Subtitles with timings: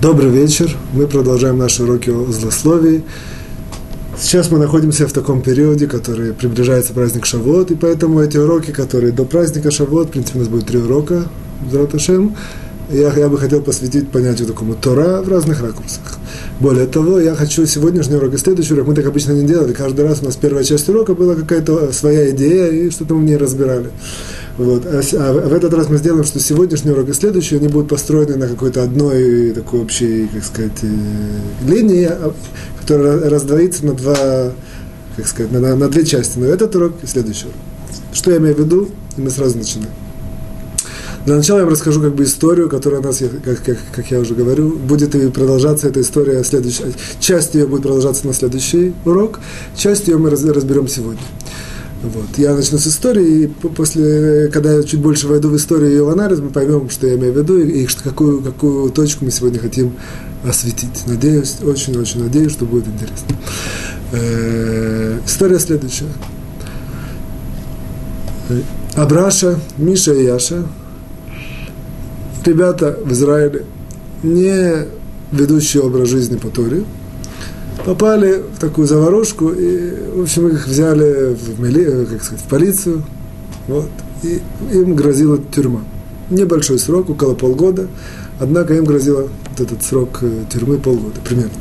[0.00, 0.74] Добрый вечер.
[0.94, 3.02] Мы продолжаем наши уроки о злословии.
[4.18, 9.12] Сейчас мы находимся в таком периоде, который приближается праздник Шавот, и поэтому эти уроки, которые
[9.12, 11.26] до праздника Шавот, в принципе, у нас будет три урока,
[11.70, 12.34] Зраташем,
[12.90, 16.18] я, я бы хотел посвятить понятию такому Тора в разных ракурсах.
[16.60, 20.06] Более того, я хочу сегодняшний урок и следующий урок, мы так обычно не делали, каждый
[20.06, 23.36] раз у нас первая часть урока была какая-то своя идея, и что-то мы в ней
[23.36, 23.90] разбирали.
[24.60, 24.84] Вот.
[24.84, 28.36] А, а в этот раз мы сделаем, что сегодняшний урок и следующий, они будут построены
[28.36, 32.34] на какой-то одной такой общей, как сказать, э, линии, а,
[32.78, 34.52] которая раздвоится на два,
[35.16, 36.38] как сказать, на, на две части.
[36.38, 37.56] Но этот урок и следующий урок.
[38.12, 38.90] Что я имею в виду?
[39.16, 39.94] И мы сразу начинаем.
[41.24, 44.18] Для начала я вам расскажу как бы историю, которая у нас, как, как, как я
[44.18, 49.40] уже говорю, будет и продолжаться эта история, следующая, часть ее будет продолжаться на следующий урок,
[49.74, 51.22] часть ее мы разберем сегодня.
[52.02, 52.38] Вот.
[52.38, 56.04] Я начну с истории, и после, когда я чуть больше войду в историю и ее
[56.04, 59.30] в анализ, мы поймем, что я имею в виду, и, и какую, какую точку мы
[59.30, 59.92] сегодня хотим
[60.42, 61.06] осветить.
[61.06, 63.36] Надеюсь, очень-очень надеюсь, что будет интересно.
[64.12, 66.06] Э, история следующая.
[68.96, 70.66] Абраша, Миша и Яша,
[72.44, 73.64] ребята в Израиле,
[74.22, 74.86] не
[75.32, 76.84] ведущие образ жизни по Торе,
[77.84, 83.02] попали в такую заварушку, и, в общем, их взяли в, мили, как сказать, в полицию,
[83.68, 83.90] вот,
[84.22, 84.40] и
[84.72, 85.80] им грозила тюрьма.
[86.30, 87.88] Небольшой срок, около полгода,
[88.38, 91.52] однако им грозило вот этот срок э, тюрьмы полгода, примерно.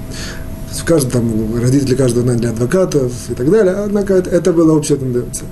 [0.71, 4.97] В каждом, там, родители каждого наняли адвокатов и так далее, однако это, это была общая
[4.97, 5.47] тенденция.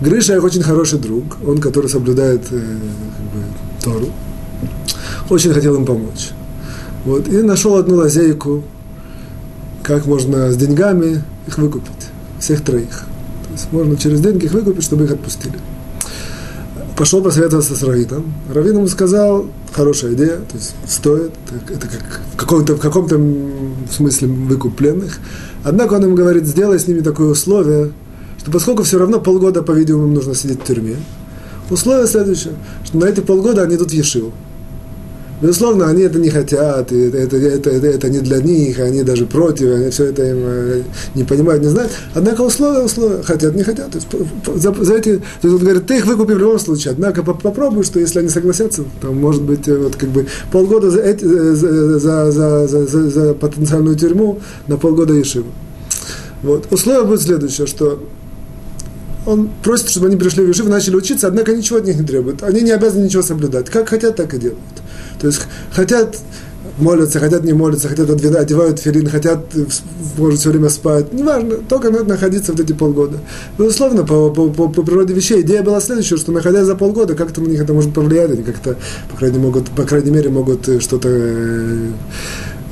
[0.00, 2.60] Гриша их очень хороший друг, он, который соблюдает э,
[3.82, 4.12] как бы, Тору,
[5.30, 6.30] очень хотел им помочь.
[7.04, 8.64] Вот, и нашел одну лазейку,
[9.84, 11.92] как можно с деньгами их выкупить,
[12.40, 13.04] всех троих.
[13.46, 15.58] То есть можно через деньги их выкупить, чтобы их отпустили.
[16.96, 18.32] Пошел посоветоваться с Равином.
[18.52, 21.32] Равин ему сказал, хорошая идея, то есть стоит,
[21.68, 23.20] это как в каком-то, в каком-то
[23.94, 25.18] смысле выкуп пленных.
[25.64, 27.92] Однако он ему говорит, сделай с ними такое условие,
[28.38, 30.96] что поскольку все равно полгода, по-видимому, им нужно сидеть в тюрьме,
[31.68, 34.32] условие следующее, что на эти полгода они идут в Ешиву.
[35.44, 39.26] Безусловно, они это не хотят, и это, это, это, это, не для них, они даже
[39.26, 40.82] против, они все это им э,
[41.14, 41.92] не понимают, не знают.
[42.14, 43.90] Однако условия, условия, хотят, не хотят.
[43.90, 46.92] То есть, за, за эти, то есть он говорит, ты их выкупи в любом случае,
[46.92, 51.00] однако попробуй, что если они согласятся, то может быть э, вот как бы полгода за,
[51.00, 55.48] эти, э, за, за, за, за, за, потенциальную тюрьму на полгода Ешиву.
[56.42, 56.72] Вот.
[56.72, 58.02] Условие будет следующее, что
[59.26, 62.42] он просит, чтобы они пришли в Ешиву, начали учиться, однако ничего от них не требует.
[62.42, 63.68] Они не обязаны ничего соблюдать.
[63.68, 64.60] Как хотят, так и делают.
[65.20, 65.42] То есть
[65.72, 66.16] хотят
[66.78, 69.54] молятся, хотят не молятся, хотят одевают филин, хотят,
[70.18, 71.12] может, все время спать.
[71.12, 73.18] Неважно, только надо находиться вот эти полгода.
[73.58, 77.40] Безусловно, по, по, по, по природе вещей идея была следующая, что находясь за полгода, как-то
[77.40, 78.76] на них это может повлиять, они как-то,
[79.10, 81.90] по крайней, могут, по крайней мере, могут что-то э,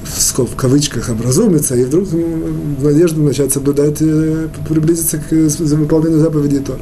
[0.04, 6.80] в кавычках образумиться, и вдруг в начать соблюдать, э, приблизиться к выполнению заповедей Тора.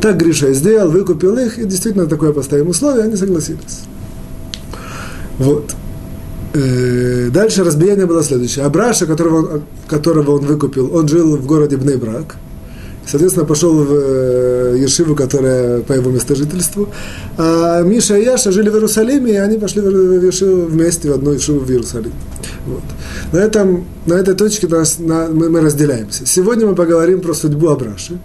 [0.00, 3.86] Так Гриша сделал, выкупил их, и действительно такое поставим условие, они согласились.
[5.38, 5.74] Вот.
[6.54, 8.64] Э, дальше разбиение было следующее.
[8.64, 12.36] Абраша, которого которого он выкупил, он жил в городе Бнейбрак.
[13.06, 16.88] Соответственно, пошел в э, Ешиву, которая по его местожительству.
[17.38, 21.32] А Миша и Яша жили в Иерусалиме, и они пошли в Ешиву вместе в одну
[21.32, 22.12] Ешиву в Иерусалим.
[22.66, 22.82] Вот.
[23.32, 26.26] На, этом, на этой точке нас, на, мы, мы разделяемся.
[26.26, 28.18] Сегодня мы поговорим про судьбу Абраши.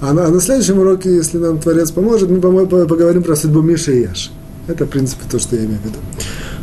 [0.00, 3.98] А на, а на следующем уроке, если нам Творец поможет, мы поговорим про судьбу Миши
[3.98, 4.30] и Яши.
[4.66, 5.98] Это, в принципе, то, что я имею в виду.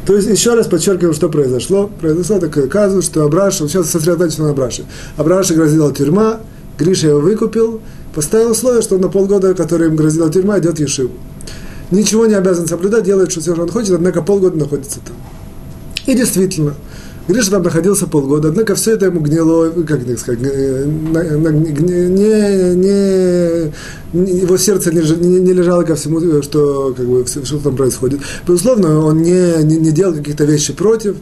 [0.06, 1.90] То есть, еще раз подчеркиваем, что произошло.
[2.02, 4.86] Произошло такое казус, что Абраша, сейчас сосредоточено на Абраше.
[5.16, 6.42] Абраша грозила тюрьма,
[6.78, 7.82] Гриша его выкупил,
[8.14, 11.12] поставил условие, что на полгода, который им грозила тюрьма, идет в Ешиву.
[11.92, 15.16] Ничего не обязан соблюдать, делает, что все, что он хочет, однако полгода находится там.
[16.06, 16.74] И действительно,
[17.28, 20.50] Гриша там находился полгода, однако все это ему гнило, как так сказать, не,
[22.10, 22.76] не,
[24.14, 28.20] не, его сердце не, не, не лежало ко всему, что, как бы, что там происходит.
[28.46, 31.16] Безусловно, он не, не, не делал каких-то вещей против,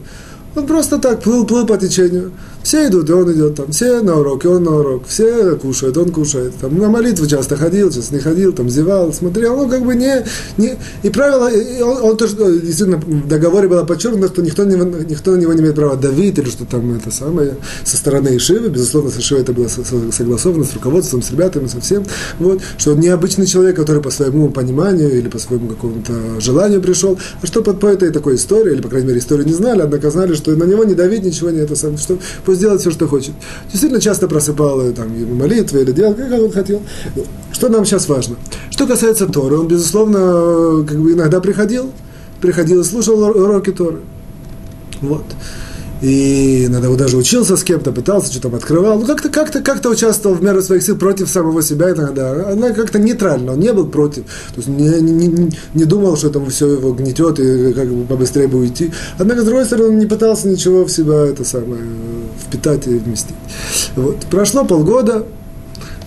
[0.54, 2.32] он просто так плыл, плыл по течению.
[2.62, 5.96] Все идут, и он идет там, все на урок, и он на урок, все кушают,
[5.96, 6.52] он кушает.
[6.60, 10.24] Там, на молитву часто ходил, часто не ходил, там зевал, смотрел, ну как бы не...
[10.58, 10.76] не.
[11.02, 15.32] И правило, и он, он тоже, действительно, в договоре было подчеркнуто, что никто, не, никто
[15.32, 19.10] на него не имеет права давить, или что там это самое, со стороны Ишивы, безусловно,
[19.10, 22.04] с Ишивой это было согласовано, с руководством, с ребятами, со всем,
[22.38, 27.18] вот, что он необычный человек, который по своему пониманию или по своему какому-то желанию пришел,
[27.40, 30.10] а что под по этой такой истории, или, по крайней мере, историю не знали, однако
[30.10, 33.06] знали, что на него не давить, ничего не это самое, что пусть делает все, что
[33.06, 33.32] хочет.
[33.70, 36.82] Действительно, часто просыпал там, молитвы или делал, как он хотел.
[37.52, 38.36] Что нам сейчас важно?
[38.70, 41.92] Что касается Торы, он, безусловно, как бы иногда приходил,
[42.40, 44.00] приходил и слушал уроки Торы.
[45.00, 45.24] Вот.
[46.02, 48.98] И иногда даже учился с кем-то, пытался, что там открывал.
[48.98, 52.50] Ну, как-то, как-то, как-то участвовал в меру своих сил против самого себя иногда.
[52.50, 54.24] Она как-то нейтрально, он не был против.
[54.24, 58.04] То есть не, не, не, не думал, что там все его гнетет и как бы
[58.04, 58.90] побыстрее бы уйти.
[59.16, 61.82] Однако, с другой стороны, он не пытался ничего в себя это самое
[62.48, 63.36] впитать и вместить.
[63.94, 64.16] Вот.
[64.28, 65.24] Прошло полгода,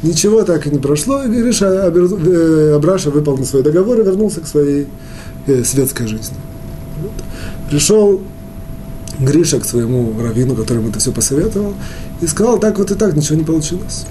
[0.03, 4.47] ничего так и не прошло, и Гриша э, Абраша выполнил свой договор и вернулся к
[4.47, 4.87] своей
[5.47, 6.35] э, светской жизни.
[7.01, 7.13] Вот.
[7.69, 8.21] Пришел
[9.19, 11.73] Гриша к своему раввину, которому это все посоветовал,
[12.21, 14.05] и сказал, так вот и так, ничего не получилось.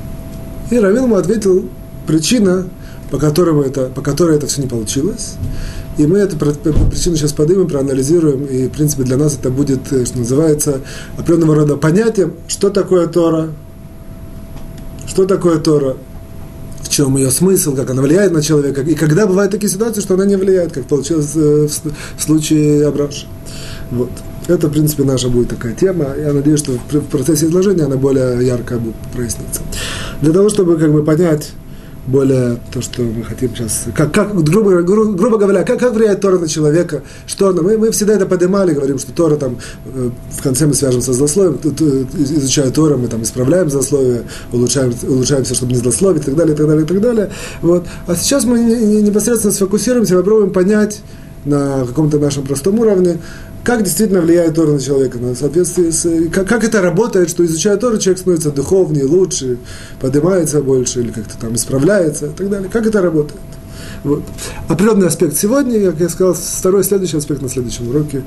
[0.70, 1.68] И раввин ему ответил,
[2.06, 2.66] причина,
[3.10, 5.34] по, которому это, по которой это все не получилось,
[5.98, 10.04] и мы эту причину сейчас поднимем, проанализируем, и, в принципе, для нас это будет, э,
[10.04, 10.80] что называется,
[11.16, 13.50] определенного рода понятием, что такое Тора,
[15.06, 15.96] что такое Тора,
[16.82, 20.14] в чем ее смысл, как она влияет на человека, и когда бывают такие ситуации, что
[20.14, 21.68] она не влияет, как получилось э,
[22.16, 23.26] в случае Абраша.
[23.90, 24.10] Вот.
[24.46, 26.08] Это, в принципе, наша будет такая тема.
[26.18, 29.62] Я надеюсь, что в процессе изложения она более ярко будет проясниться.
[30.20, 31.52] Для того, чтобы как бы понять
[32.06, 36.20] более то, что мы хотим сейчас, как, как грубо, гру, грубо говоря, как, как влияет
[36.20, 39.56] Тора на человека, что она, мы, мы всегда это поднимали, говорим, что Тора там,
[39.86, 41.58] э, в конце мы свяжемся с злословием,
[42.14, 46.56] изучая Тора, мы там исправляем злословие, улучшаем, улучшаемся, чтобы не злословить, и так далее, и
[46.56, 47.30] так далее, и так далее.
[47.62, 47.86] Вот.
[48.06, 51.00] А сейчас мы непосредственно сфокусируемся, попробуем понять
[51.46, 53.18] на каком-то нашем простом уровне,
[53.64, 57.78] как действительно влияет Тора на человека, на соответствие с, как, как это работает, что изучая
[57.78, 59.56] Тору, человек становится духовнее, лучше,
[60.00, 62.68] поднимается больше, или как-то там исправляется и так далее.
[62.70, 63.40] Как это работает?
[64.04, 64.22] Вот.
[64.68, 68.22] Определенный аспект сегодня, как я сказал, второй следующий аспект на следующем уроке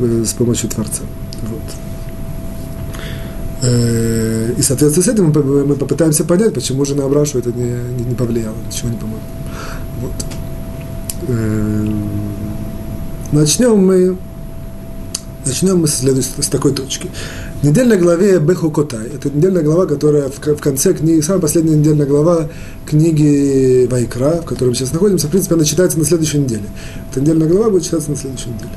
[0.00, 1.02] э, с помощью Творца.
[1.48, 1.62] Вот.
[3.62, 7.74] Э, и, соответственно, с этим мы, мы попытаемся понять, почему же на Абрашу это не,
[7.96, 9.22] не, не повлияло, ничего не поможет.
[10.00, 10.12] Вот.
[11.28, 11.86] Э,
[13.30, 14.16] начнем мы
[15.46, 17.10] Начнем мы с, с такой точки.
[17.62, 21.76] В недельной главе Беху Котай, это недельная глава, которая в, в конце книги, самая последняя
[21.76, 22.48] недельная глава
[22.84, 26.64] книги Вайкра, в которой мы сейчас находимся, в принципе, она читается на следующей неделе.
[27.10, 28.70] Эта недельная глава будет читаться на следующей неделе.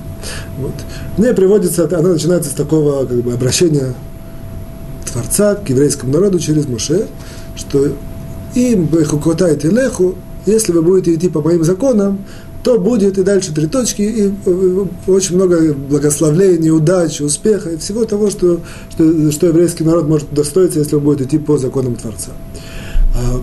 [0.58, 0.74] Вот.
[1.18, 3.94] В ней приводится, она начинается с такого как бы, обращения
[5.12, 7.08] Творца к еврейскому народу через Моше,
[7.58, 7.90] что
[8.56, 10.16] им Беху Котай Телеху,
[10.46, 12.20] если вы будете идти по моим законам,
[12.64, 18.06] то будет и дальше три точки, и э, очень много благословлений, удачи, успеха и всего
[18.06, 22.32] того, что, что, что еврейский народ может удостоиться, если он будет идти по законам Творца.
[23.16, 23.42] А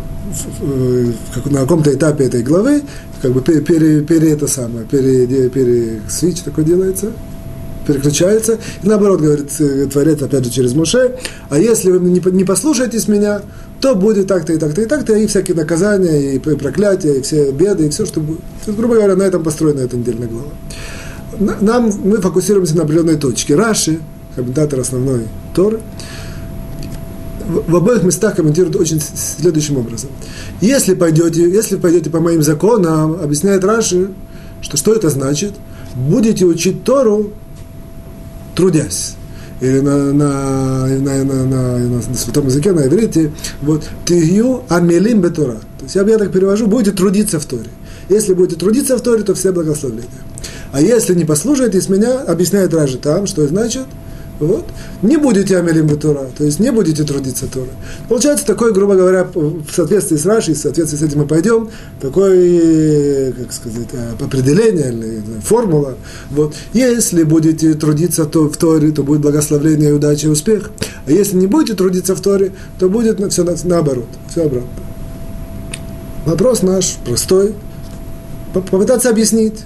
[0.60, 2.82] в, на каком-то этапе этой главы,
[3.20, 7.12] как бы пере, пере, пере это самое, пере, пере свич такой делается,
[7.92, 11.16] переключается, и наоборот, говорит э, Творец, опять же, через Моше,
[11.48, 13.42] а если вы не, послушаетесь меня,
[13.80, 17.86] то будет так-то и так-то и так-то, и всякие наказания, и проклятия, и все беды,
[17.86, 18.40] и все, что будет.
[18.66, 21.58] есть, грубо говоря, на этом построена эта недельная глава.
[21.60, 23.54] Нам, мы фокусируемся на определенной точке.
[23.54, 24.00] Раши,
[24.36, 25.22] комментатор основной
[25.54, 25.80] Торы,
[27.50, 30.10] в, обоих местах комментирует очень следующим образом.
[30.60, 34.10] Если пойдете, если пойдете по моим законам, объясняет Раши,
[34.60, 35.54] что что это значит,
[35.94, 37.32] будете учить Тору,
[38.54, 39.14] трудясь
[39.60, 43.30] или на, на, на, на, на, на святом языке, на иврите,
[43.60, 45.60] вот, тигью амелим бетура.
[45.78, 47.68] То есть я, я так перевожу, будете трудиться в Торе.
[48.08, 50.08] Если будете трудиться в Торе, то все благословления.
[50.72, 53.84] А если не послушаетесь меня, объясняет Ражи там, что значит–
[54.40, 54.64] вот.
[55.02, 57.68] Не будете амелим Тора, то есть не будете трудиться Тора.
[58.08, 61.68] Получается такой, грубо говоря, в соответствии с Рашей, в соответствии с этим мы пойдем,
[62.00, 65.96] такое, как сказать, э, определение или формула.
[66.30, 66.54] Вот.
[66.72, 70.70] Если будете трудиться то, в Торе, то будет благословение, удача и успех.
[71.06, 74.68] А если не будете трудиться в Торе, то будет все наоборот, все обратно.
[76.24, 77.54] Вопрос наш простой.
[78.54, 79.64] Попытаться объяснить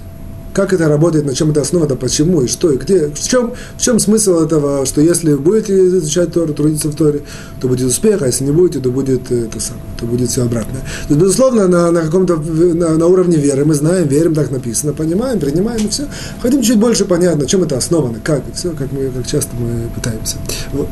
[0.54, 3.82] как это работает, на чем это основано, почему и что, и где, в чем, в
[3.82, 7.22] чем смысл этого, что если будете изучать Тору, трудиться в Торе,
[7.60, 10.44] то будет успех, а если не будете, то будет э, это самое, то будет все
[10.44, 10.82] обратное.
[11.08, 15.40] То безусловно, на, на каком-то, на, на уровне веры мы знаем, верим, так написано, понимаем,
[15.40, 16.06] принимаем и все.
[16.40, 19.50] Хотим чуть больше понять, на чем это основано, как, и все, как, мы, как часто
[19.56, 20.36] мы пытаемся.
[20.72, 20.88] Вот.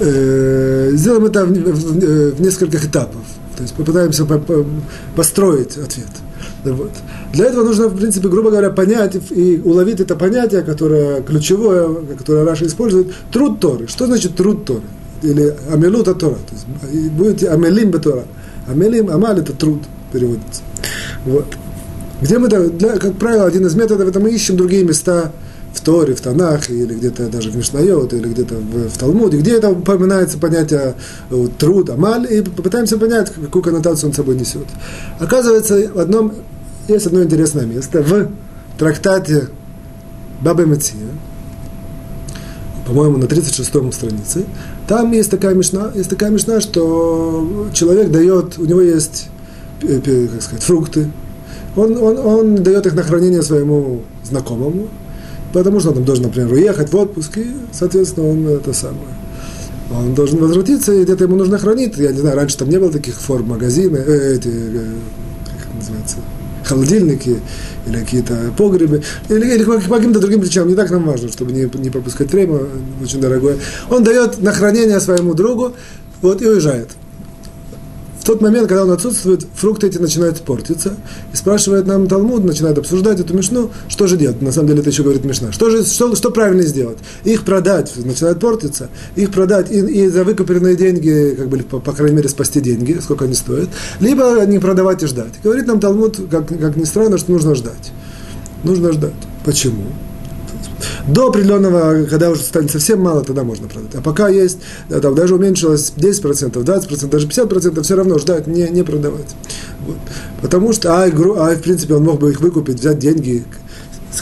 [0.00, 3.22] Э, сделаем это в, в, в нескольких этапов.
[3.56, 4.66] То есть попытаемся по, по,
[5.16, 6.08] построить ответ.
[6.64, 6.92] Вот.
[7.32, 12.44] Для этого нужно, в принципе, грубо говоря, понять и уловить это понятие, которое ключевое, которое
[12.44, 13.86] Раша использует, труд Торы.
[13.86, 14.82] Что значит труд Торы?
[15.22, 16.34] Или амелута Тора.
[16.34, 16.54] То
[16.90, 18.24] есть будете амелим Тора.
[18.66, 20.62] Амелим, амаль это труд переводится.
[21.26, 21.46] Вот.
[22.22, 25.32] Где мы, для, как правило, один из методов, это мы ищем другие места
[25.74, 29.56] в Торе, в Танах, или где-то даже в Мишнайот, или где-то в, в Талмуде, где
[29.56, 30.94] это упоминается понятие
[31.30, 34.66] вот, труд, амаль, и попытаемся понять, какую коннотацию он собой несет.
[35.18, 36.32] Оказывается, в одном
[36.88, 38.30] есть одно интересное место в
[38.78, 39.48] трактате
[40.40, 40.98] Бабы Меция.
[42.86, 44.44] по-моему, на 36-м странице,
[44.86, 49.28] там есть такая мешна, есть такая мешна, что человек дает, у него есть,
[49.80, 51.10] как сказать, фрукты,
[51.76, 54.88] он, он, он дает их на хранение своему знакомому,
[55.52, 59.14] потому что он там должен, например, уехать в отпуск, и, соответственно, он это самое.
[59.90, 61.96] Он должен возвратиться, и где-то ему нужно хранить.
[61.96, 64.92] Я не знаю, раньше там не было таких форм магазины, э, эти, э,
[65.62, 66.16] как называется,
[66.64, 67.40] холодильники
[67.86, 70.68] или какие-то погребы, или, или по, каким-то другим причинам.
[70.68, 72.60] Не так нам важно, чтобы не, не пропускать время,
[73.02, 73.58] очень дорогое.
[73.90, 75.74] Он дает на хранение своему другу,
[76.22, 76.90] вот, и уезжает
[78.24, 80.96] в тот момент, когда он отсутствует, фрукты эти начинают портиться.
[81.34, 84.40] И спрашивает нам Талмуд, начинает обсуждать эту мешну, что же делать.
[84.40, 85.52] На самом деле это еще говорит мешна.
[85.52, 86.96] Что же, что, что правильно сделать?
[87.24, 91.92] Их продать, начинают портиться, их продать и, и за выкупленные деньги, как бы, по, по
[91.92, 93.68] крайней мере, спасти деньги, сколько они стоят,
[94.00, 95.34] либо не продавать и ждать.
[95.42, 97.92] Говорит нам Талмуд, как, как ни странно, что нужно ждать.
[98.62, 99.12] Нужно ждать.
[99.44, 99.84] Почему?
[101.08, 103.94] До определенного, когда уже станет совсем мало, тогда можно продать.
[103.94, 108.82] А пока есть, там, даже уменьшилось 10%, 20%, даже 50%, все равно ждать, не, не
[108.82, 109.34] продавать.
[109.86, 109.96] Вот.
[110.40, 113.44] Потому что, а, а, в принципе, он мог бы их выкупить, взять деньги,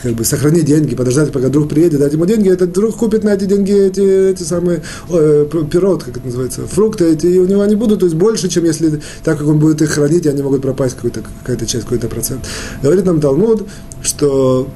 [0.01, 3.31] как бы сохранить деньги, подождать, пока друг приедет, дать ему деньги, этот друг купит на
[3.35, 7.63] эти деньги эти, эти самые э, пирот, как это называется, фрукты эти, и у него
[7.63, 10.43] они будут, то есть больше, чем если, так как он будет их хранить, и они
[10.43, 12.41] могут пропасть какая-то часть, какой-то процент.
[12.83, 13.67] Говорит нам Талмуд,
[14.03, 14.69] что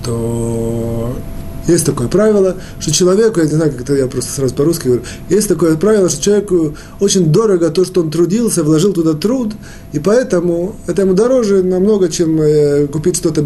[0.00, 1.16] что
[1.66, 5.02] есть такое правило, что человеку, я не знаю, как это я просто сразу по-русски говорю,
[5.28, 9.52] есть такое правило, что человеку очень дорого то, что он трудился, вложил туда труд,
[9.92, 13.42] и поэтому это ему дороже намного, чем э, купить что-то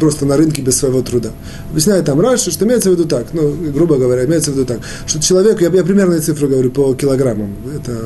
[0.00, 1.30] просто на рынке без своего труда.
[1.70, 4.78] Объясняет там раньше, что имеется в виду так, ну, грубо говоря, имеется в виду так,
[5.06, 8.00] что человек, я, я примерные цифры говорю по килограммам, это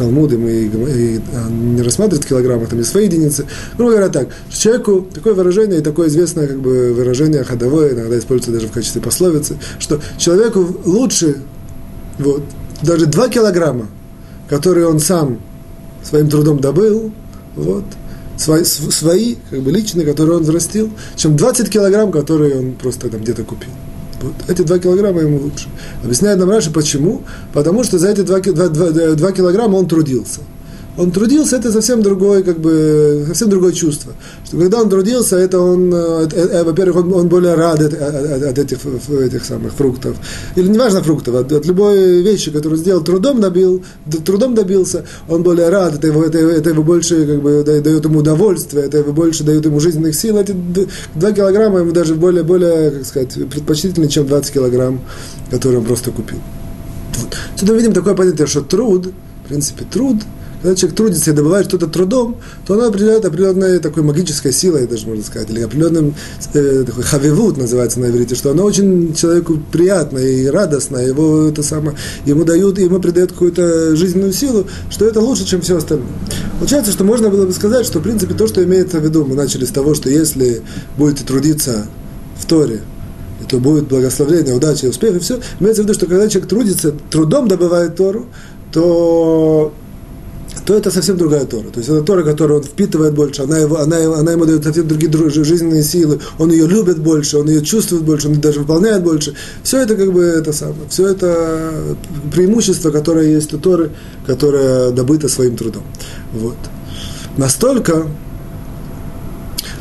[0.00, 3.44] Талмуды мы и, и, а, не рассматривают килограммы, там есть свои единицы.
[3.76, 8.50] Грубо говоря так, человеку такое выражение и такое известное как бы, выражение ходовое, иногда используется
[8.50, 11.42] даже в качестве пословицы, что человеку лучше
[12.18, 12.42] вот,
[12.80, 13.88] даже 2 килограмма,
[14.48, 15.38] которые он сам
[16.02, 17.12] своим трудом добыл,
[17.54, 17.84] вот,
[18.38, 23.20] свои, свои как бы личные, которые он взрастил, чем 20 килограмм, которые он просто там
[23.20, 23.68] где-то купил.
[24.48, 25.68] Эти два килограмма ему лучше.
[26.02, 27.22] Объясняет нам Раши, почему?
[27.52, 30.40] Потому что за эти два, два, два, два килограмма он трудился
[31.00, 34.12] он трудился, это совсем другое, как бы, совсем другое чувство.
[34.44, 37.94] Что когда он трудился, это он, э, э, э, во-первых, он, он более рад от,
[37.94, 38.78] от, от этих,
[39.08, 40.16] этих самых фруктов.
[40.56, 43.82] Или неважно фруктов, от, от любой вещи, которую сделал, трудом добил,
[44.26, 48.18] трудом добился, он более рад, это его, это, это его больше как бы, дает ему
[48.18, 50.36] удовольствие, это его больше дает ему жизненных сил.
[50.36, 50.54] Эти
[51.14, 55.00] два килограмма ему даже более, более, как сказать, предпочтительнее, чем 20 килограмм,
[55.50, 56.40] которые он просто купил.
[57.16, 57.34] Вот.
[57.56, 59.10] Сюда видим такое понятие, что труд,
[59.46, 60.16] в принципе, труд–
[60.62, 62.36] когда человек трудится и добывает что-то трудом,
[62.66, 66.14] то оно определяет определенной такой магической силой, даже можно сказать, или определенным
[66.52, 71.62] э, такой хавивут называется на иврите, что оно очень человеку приятно и радостно, его это
[71.62, 76.08] самое, ему дают, ему придает какую-то жизненную силу, что это лучше, чем все остальное.
[76.58, 79.34] Получается, что можно было бы сказать, что в принципе то, что имеется в виду, мы
[79.34, 80.62] начали с того, что если
[80.98, 81.86] будете трудиться
[82.38, 82.80] в Торе,
[83.48, 85.40] то будет благословение, удача и успех, и все.
[85.58, 88.26] Имеется в виду, что когда человек трудится, трудом добывает Тору,
[88.72, 89.72] то
[90.64, 91.68] то это совсем другая Тора.
[91.68, 94.86] То есть это Тора, которую он впитывает больше, она, его, она, она ему дает совсем
[94.88, 99.02] другие жизненные силы, он ее любит больше, он ее чувствует больше, он ее даже выполняет
[99.02, 99.34] больше.
[99.62, 101.72] Все это как бы это самое, все это
[102.32, 103.90] преимущество, которое есть у Торы,
[104.26, 105.82] которое добыто своим трудом.
[106.32, 106.56] Вот.
[107.36, 108.06] Настолько,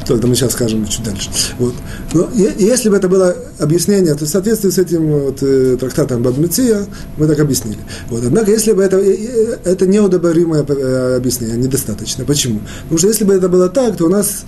[0.09, 1.29] только мы сейчас скажем чуть дальше.
[1.59, 1.75] Вот.
[2.13, 6.87] Но если бы это было объяснение, то в соответствии с этим вот, э, трактатом Бабмеция
[7.17, 7.77] мы так объяснили.
[8.09, 8.25] Вот.
[8.25, 10.61] Однако, если бы это, э, э, это неудобоваримое
[11.15, 12.25] объяснение, недостаточно.
[12.25, 12.61] Почему?
[12.83, 14.45] Потому что если бы это было так, то у нас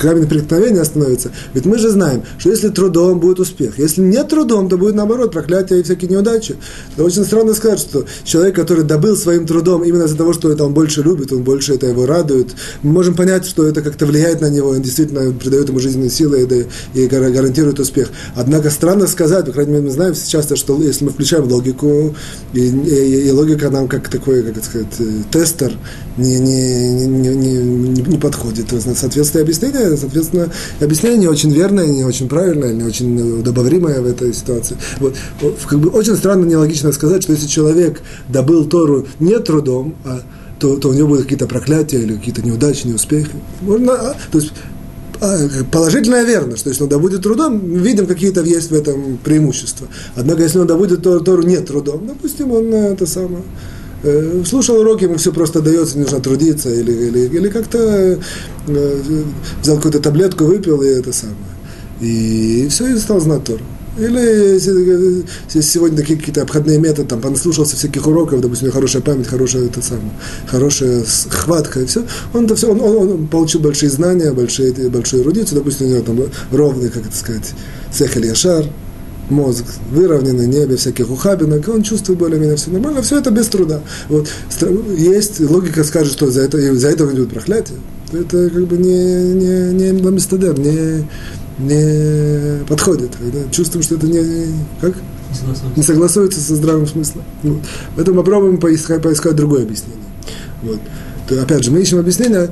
[0.00, 1.30] камень преткновения становится.
[1.52, 5.32] Ведь мы же знаем, что если трудом будет успех, если нет трудом, то будет наоборот
[5.32, 6.56] проклятие и всякие неудачи.
[6.96, 10.64] Но очень странно сказать, что человек, который добыл своим трудом именно из-за того, что это
[10.64, 14.40] он больше любит, он больше это его радует, мы можем понять, что это как-то влияет
[14.40, 18.10] на него, он действительно придает ему жизненные силы и, и гарантирует успех.
[18.34, 22.14] Однако странно сказать, по крайней мере, мы знаем часто, что если мы включаем логику,
[22.52, 25.72] и, и, и логика нам как такой, как это сказать, э, тестер,
[26.16, 27.34] не, не, не, не,
[28.02, 28.66] не подходит.
[28.70, 34.32] Соответственно, объяснение, соответственно, объяснение не очень верное, не очень правильное, не очень удобоваримое в этой
[34.34, 34.76] ситуации.
[35.00, 35.14] Вот,
[35.66, 40.20] как бы очень странно, нелогично сказать, что если человек добыл Тору не трудом, а
[40.58, 43.30] то, то у него будут какие-то проклятия или какие-то неудачи, неуспехи.
[43.60, 44.52] Можно, а, то есть
[45.20, 45.36] а,
[45.70, 49.88] положительно верно, что если он добудет трудом, видим, какие-то есть в этом преимущества.
[50.14, 53.42] Однако, если он добудет Тору не трудом, допустим, он э, это самое,
[54.04, 58.18] э, слушал уроки, ему все просто дается, не нужно трудиться, или, или, или как-то
[58.68, 59.22] э,
[59.62, 61.36] взял какую-то таблетку, выпил, и это самое.
[62.00, 63.64] И все, и стал знать Тору.
[63.96, 69.66] Или если сегодня такие какие-то обходные методы, там, наслушался всяких уроков, допустим, хорошая память, хорошая,
[69.66, 70.10] это самое,
[70.48, 75.22] хорошая хватка, и все, он, это все он, он, он получил большие знания, большие, большую
[75.22, 76.18] эрудицию, допустим, у него там
[76.50, 77.52] ровный, как это сказать,
[77.92, 78.64] цехель яшар,
[79.30, 83.80] мозг выровненный, не без всяких ухабинок, он чувствует более-менее все нормально, все это без труда.
[84.08, 84.28] Вот.
[84.96, 87.78] Есть, логика скажет, что за это, за это идет проклятие.
[88.12, 90.00] Это как бы не, не, не, не,
[90.58, 91.06] не,
[91.58, 93.12] не подходит.
[93.50, 94.46] Чувствуем, что это не,
[94.80, 94.94] как?
[95.76, 97.24] не согласуется со здравым смыслом.
[97.42, 97.58] Вот.
[97.96, 99.98] Поэтому попробуем поискать, поискать другое объяснение.
[100.62, 100.78] Вот.
[101.28, 102.50] То, опять же, мы ищем объяснение,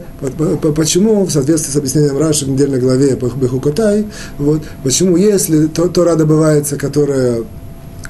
[0.75, 4.07] почему, в соответствии с объяснением Раши в недельной главе Бехукотай,
[4.39, 7.45] вот, почему, если то, Тора добывается, которая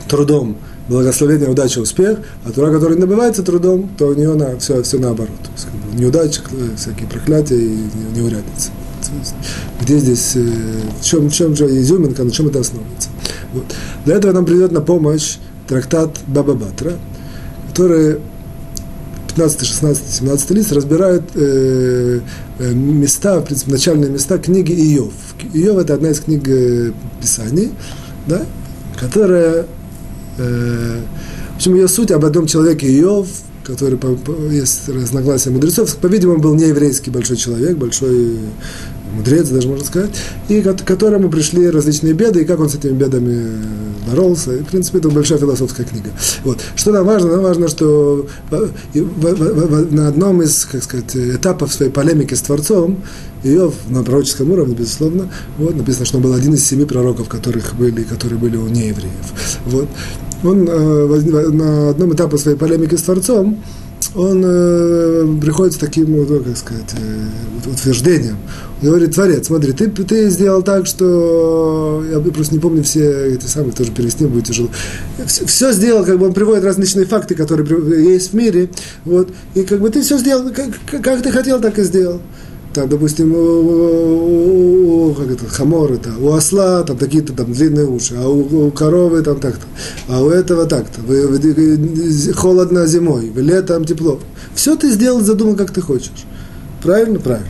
[0.08, 0.56] трудом,
[0.88, 5.30] благословение, удача, успех, а Тора, которая добывается трудом, то у нее на, все, все наоборот.
[5.42, 6.42] То неудача,
[6.76, 7.78] всякие проклятия и
[8.14, 8.70] неурядицы.
[9.80, 10.46] Где здесь, э,
[11.00, 13.08] в чем, в чем же изюминка, на чем это основывается.
[13.52, 13.64] Вот.
[14.04, 16.92] Для этого нам придет на помощь трактат Баба Батра,
[17.68, 18.18] который
[19.34, 22.20] 15, 16, 17 лист разбирают э,
[22.58, 25.12] э, места, в принципе, начальные места книги Иов.
[25.54, 27.72] Иов– это одна из книг э, Писаний,
[28.26, 28.44] да,
[28.98, 29.66] которая,
[30.38, 31.00] э,
[31.52, 33.26] в общем, ее суть об одном человеке Иов,
[33.64, 38.38] который, по, по, есть разногласия мудрецов, по-видимому, был нееврейский большой человек, большой
[39.12, 40.10] мудрец, даже можно сказать,
[40.48, 43.50] и к которому пришли различные беды, и как он с этими бедами
[44.08, 44.54] боролся.
[44.54, 46.10] И, в принципе, это большая философская книга.
[46.44, 46.60] Вот.
[46.74, 47.30] Что нам важно?
[47.30, 53.02] Нам важно, что на одном из, как сказать, этапов своей полемики с Творцом,
[53.44, 55.28] ее на пророческом уровне, безусловно,
[55.58, 59.12] вот, написано, что он был один из семи пророков, которых были, которые были у неевреев.
[59.66, 59.88] Вот.
[60.44, 63.62] Он э, на одном этапе своей полемики с Творцом
[64.14, 68.36] он э, приходит с таким, вот, как сказать, э, утверждением.
[68.82, 73.46] Он говорит, Творец, смотри, ты, ты сделал так, что, я просто не помню все эти
[73.46, 74.68] самые, тоже перевести будет тяжело.
[75.26, 78.70] Все, все сделал, как бы он приводит различные факты, которые есть в мире,
[79.04, 82.20] вот, и как бы ты все сделал, как, как ты хотел, так и сделал
[82.72, 88.14] там, допустим, у, у, как это, хамор это, у осла там такие-то там длинные уши,
[88.16, 89.66] а у, у коровы там так-то,
[90.08, 94.20] а у этого так-то, вы, вы, холодно зимой, летом тепло.
[94.54, 96.24] Все ты сделал, задумал, как ты хочешь.
[96.82, 97.18] Правильно?
[97.20, 97.48] Правильно.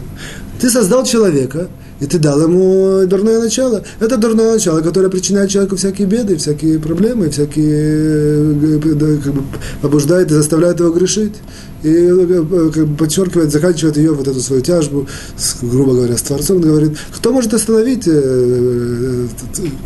[0.61, 1.69] Ты создал человека,
[2.03, 3.85] и ты дал ему дурное начало.
[4.01, 9.43] Это дурное начало, которое причиняет человеку всякие беды, всякие проблемы, всякие, как бы,
[9.81, 11.35] побуждает и заставляет его грешить.
[11.83, 16.23] И э, как бы, подчеркивает, заканчивает ее вот эту свою тяжбу, с, грубо говоря, с
[16.23, 19.27] Творцом, говорит, кто может остановить, э, э,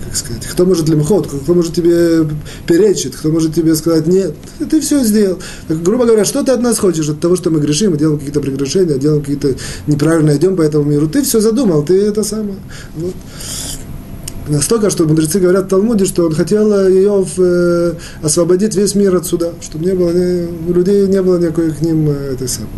[0.04, 2.28] как сказать, кто может лимхот, кто может тебе
[2.66, 4.34] перечить, кто может тебе сказать нет,
[4.70, 5.38] ты все сделал.
[5.68, 8.18] Так, грубо говоря, что ты от нас хочешь, от того, что мы грешим, мы делаем
[8.18, 9.54] какие-то прегрешения, делаем какие-то
[9.86, 12.56] неправильно идем по этому миру, ты все задумал, ты это самое.
[12.96, 13.14] Вот.
[14.48, 19.52] Настолько, что мудрецы говорят в Талмуде, что он хотел ее э, освободить весь мир отсюда,
[19.60, 22.70] чтобы не было, не, у людей не было никакой к ним э, этой самой.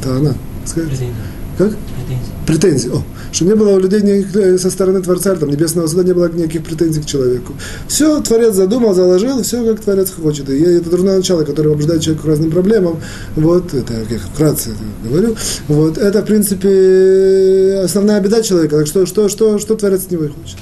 [0.00, 0.34] Это она.
[0.74, 1.14] Претензии.
[1.56, 1.70] Как?
[1.96, 2.32] Претензии.
[2.46, 2.90] Претензии.
[2.90, 6.12] О, чтобы не было у людей никаких, э, со стороны Творца, там, Небесного Суда, не
[6.12, 7.54] было никаких претензий к человеку.
[7.88, 10.48] Все Творец задумал, заложил, все как Творец хочет.
[10.50, 13.00] И это дурное начало, которое побуждает человека к разным проблемам.
[13.36, 14.70] Вот, это я вкратце
[15.04, 15.36] говорю.
[15.68, 18.78] Вот, это, в принципе, основная беда человека.
[18.78, 20.58] Так что, что, что, что Творец от него хочет.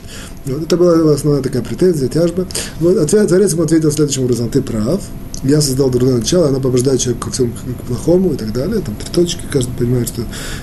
[0.47, 2.47] Вот, это была основная такая претензия, тяжба.
[2.81, 5.01] Вот, ответ, Творец ему ответил следующим образом, ты прав,
[5.45, 8.97] я создал дурное начало, оно побуждает человека ко всему к плохому и так далее, там
[8.97, 10.23] три точки, каждый понимает, что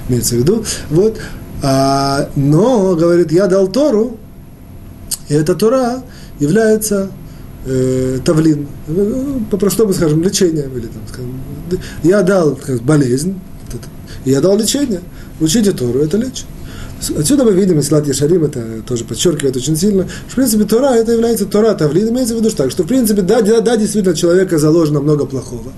[0.10, 0.66] имеется в виду.
[0.90, 1.18] Вот,
[1.64, 4.18] а, но, говорит, я дал Тору,
[5.30, 6.04] и эта Тора
[6.40, 7.10] является
[7.66, 8.68] э, тавлин,
[9.50, 11.42] по-простому скажем, лечением, или там, скажем,
[12.04, 13.40] я дал как, болезнь,
[14.26, 15.02] я дал лечение,
[15.40, 16.46] учите Тору, это лечит.
[17.18, 21.12] Отсюда мы видим, Ислат Ешарим это тоже подчеркивает очень сильно, что, в принципе, Тора это
[21.12, 24.16] является Тора Тавлин, имеется в виду, что, так, что в принципе, да, да, да, действительно,
[24.16, 25.74] человека заложено много плохого.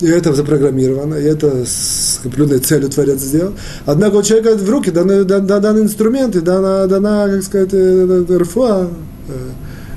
[0.00, 3.54] И это запрограммировано, и это с определенной целью Творец сделал.
[3.86, 8.24] Однако у человека в руки даны, дан, дан, дан инструменты, дана, дана, как сказать, э,
[8.28, 8.90] э, РФА,
[9.28, 9.32] э,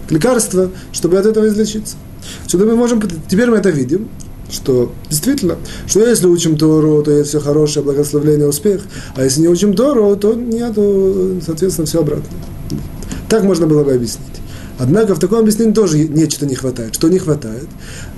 [0.10, 1.98] лекарство, чтобы от этого излечиться.
[2.48, 4.08] Сюда мы можем, теперь мы это видим,
[4.50, 8.82] что действительно, что если учим Тору, то есть все хорошее, благословление, успех,
[9.16, 12.24] а если не учим Тору, то нету, соответственно, все обратно.
[13.28, 14.29] Так можно было бы объяснить.
[14.80, 16.96] Однако в таком объяснении тоже нечто не хватает.
[16.96, 17.68] Что не хватает?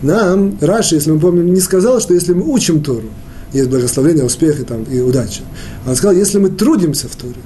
[0.03, 3.09] Нам, Раши, если мы помним, не сказал, что если мы учим Тору,
[3.51, 5.41] есть благословение, успех и, там, и удача.
[5.87, 7.41] Он сказал, если мы трудимся в Торе.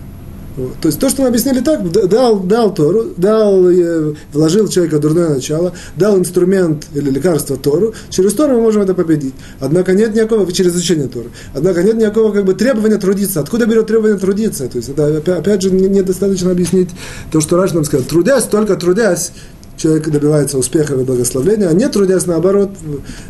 [0.56, 5.30] То есть то, что мы объяснили так, дал, дал Тору, дал, э, вложил человека дурное
[5.30, 9.34] начало, дал инструмент или лекарство Тору, через Тору мы можем это победить.
[9.60, 13.42] Однако нет никакого, через изучение Торы, однако нет никакого как бы требования трудиться.
[13.42, 14.68] Откуда берет требование трудиться?
[14.70, 16.90] То есть это опять же недостаточно объяснить
[17.32, 18.06] то, что Раш нам сказал.
[18.06, 19.34] Трудясь, только трудясь,
[19.76, 22.72] человек добивается успеха и благословения, а не трудясь, наоборот,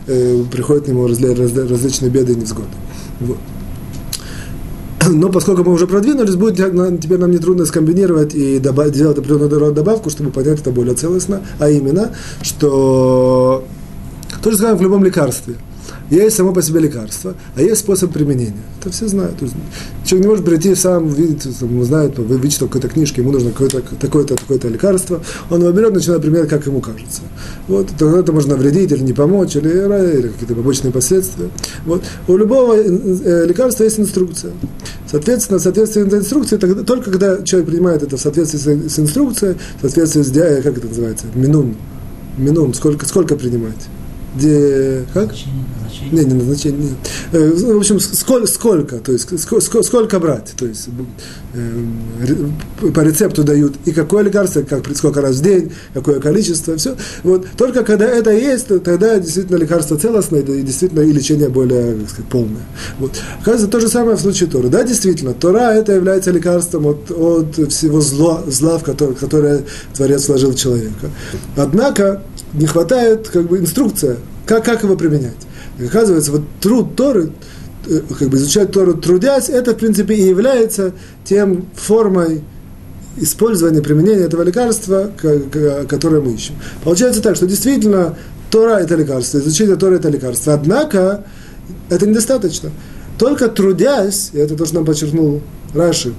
[0.08, 2.68] э, приходят к нему различные беды и невзгоды.
[3.20, 3.38] Вот.
[5.10, 10.10] Но поскольку мы уже продвинулись, будет теперь нам нетрудно скомбинировать и добавить, сделать определенную добавку,
[10.10, 13.64] чтобы понять это более целостно, а именно, что
[14.44, 15.56] то же самое в любом лекарстве–
[16.10, 18.54] есть само по себе лекарство, а есть способ применения.
[18.80, 19.36] Это все знают.
[20.06, 24.36] Человек не может прийти сам, видит, там, знает, вычитал какой-то книжке, ему нужно какое-то такое-то
[24.36, 27.22] такое лекарство, он его берет, начинает применять, как ему кажется.
[27.68, 31.50] Вот, тогда это можно навредить или не помочь, или, или какие-то побочные последствия.
[31.86, 32.04] Вот.
[32.28, 34.52] У любого э, лекарства есть инструкция.
[35.10, 39.82] Соответственно, в соответствии с инструкцией, только когда человек принимает это в соответствии с, инструкцией, в
[39.82, 41.76] соответствии с, как это называется, минум,
[42.38, 43.88] минум, сколько, сколько принимать?
[44.36, 45.32] Где, как?
[46.12, 46.82] Не, не назначение.
[46.82, 46.96] Не.
[47.32, 50.90] Э, в общем, сколько, сколько, то есть сколько, сколько брать, то есть
[51.54, 56.96] э, по рецепту дают и какое лекарство, как сколько раз в день, какое количество, все.
[57.24, 62.26] Вот только когда это есть, тогда действительно лекарство целостное и действительно и лечение более сказать,
[62.30, 62.64] полное.
[63.00, 63.12] Вот.
[63.42, 64.68] Оказывается, то же самое в случае Тора.
[64.68, 70.28] Да, действительно, Тора это является лекарством от, от всего зла, зла в которое, которое Творец
[70.28, 71.10] вложил в человека.
[71.56, 72.22] Однако
[72.56, 75.38] не хватает как бы инструкция, как, как его применять.
[75.80, 77.32] И оказывается, вот труд Торы,
[77.88, 82.44] э, как бы изучать Тору трудясь, это, в принципе, и является тем формой
[83.18, 85.10] использования, применения этого лекарства,
[85.88, 86.56] которое мы ищем.
[86.84, 88.18] Получается так, что действительно
[88.52, 90.54] Тора– это лекарство, изучение Тора– это лекарство.
[90.54, 91.24] Однако
[91.90, 92.72] это недостаточно.
[93.18, 95.42] Только трудясь, и это то, что нам подчеркнул
[95.74, 96.14] Раши,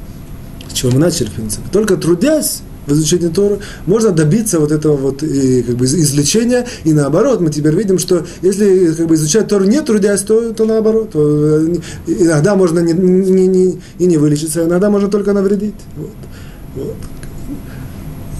[0.70, 4.96] с чего мы начали, в принципе, только трудясь, в изучении Торы, можно добиться вот этого
[4.96, 9.49] вот и, как бы, излечения, и наоборот, мы теперь видим, что если как бы, изучать
[9.49, 14.16] Тору не трудясь, то, то наоборот, то, э, иногда можно не, не, не, и не
[14.16, 15.75] вылечиться, иногда можно только навредить.
[15.96, 16.11] Вот.
[16.77, 16.96] Вот.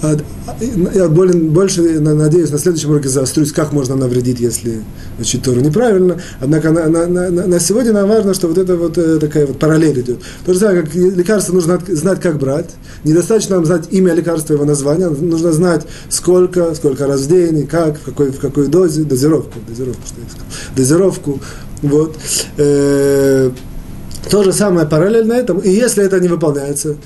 [0.07, 0.57] А,
[0.95, 4.83] я больше надеюсь, на следующем уроке заострюсь, как можно навредить, если
[5.19, 6.21] учить Тору неправильно.
[6.41, 9.59] Однако на, на, на, на сегодня нам важно, что вот это вот э, такая вот
[9.59, 10.19] параллель идет.
[10.45, 12.71] То же самое, как лекарство нужно знать, как брать.
[13.05, 15.09] Недостаточно нам знать имя лекарства, его название.
[15.09, 20.03] Нужно знать, сколько, сколько раз в день, как, в какой, в какой дозе, дозировку, дозировку,
[20.07, 21.41] что я сказал, дозировку.
[21.83, 22.17] Вот.
[22.57, 23.51] Э,
[24.31, 25.61] то же самое параллельно этому.
[25.61, 26.97] И если это не выполняется,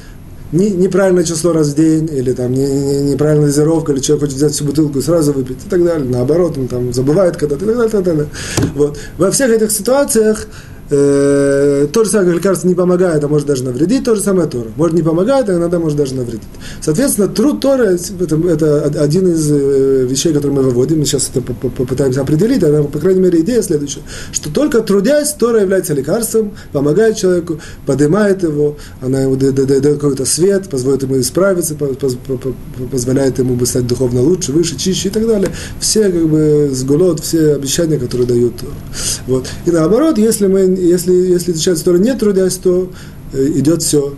[0.52, 4.36] не, неправильное число раз в день, или там не, не, неправильная дозировка, или человек хочет
[4.36, 6.08] взять всю бутылку и сразу выпить, и так далее.
[6.08, 8.26] Наоборот, он там забывает когда-то, и так далее, и так далее.
[8.74, 8.98] Вот.
[9.18, 10.46] Во всех этих ситуациях
[10.92, 14.70] Э, то же самое, лекарство не помогает, а может даже навредить, то же самое Тора.
[14.76, 16.42] Может не помогает, а иногда может даже навредить.
[16.80, 20.98] Соответственно, труд Тора это, это один из э, вещей, которые мы выводим.
[20.98, 24.00] Мы сейчас это попытаемся определить, а, по крайней мере, идея следующая,
[24.32, 30.68] что только трудясь, Тора является лекарством, помогает человеку, поднимает его, она ему дает какой-то свет,
[30.68, 31.76] позволяет ему исправиться,
[32.90, 35.50] позволяет ему стать духовно лучше, выше, чище и так далее.
[35.78, 38.54] Все как бы сгулот, все обещания, которые дают.
[39.28, 39.46] Вот.
[39.66, 42.90] И наоборот, если мы если, если изучать Тору не трудясь, то
[43.32, 44.14] э, идет все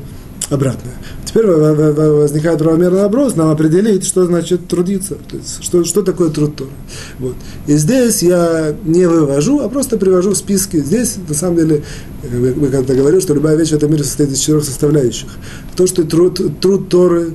[0.50, 0.90] обратно.
[1.24, 6.56] Теперь возникает правомерный вопрос, нам определить, что значит трудиться, то есть, что, что такое труд
[6.56, 6.70] Торы.
[7.18, 7.34] Вот.
[7.66, 10.76] И здесь я не вывожу, а просто привожу списки.
[10.78, 11.84] Здесь, на самом деле,
[12.22, 15.28] мы когда говорю, что любая вещь в этом мире состоит из четырех составляющих.
[15.74, 17.32] То, что труд, труд Торы,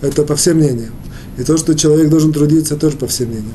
[0.00, 0.92] это по всем мнениям.
[1.40, 3.54] И то, что человек должен трудиться, тоже по всем мнениям.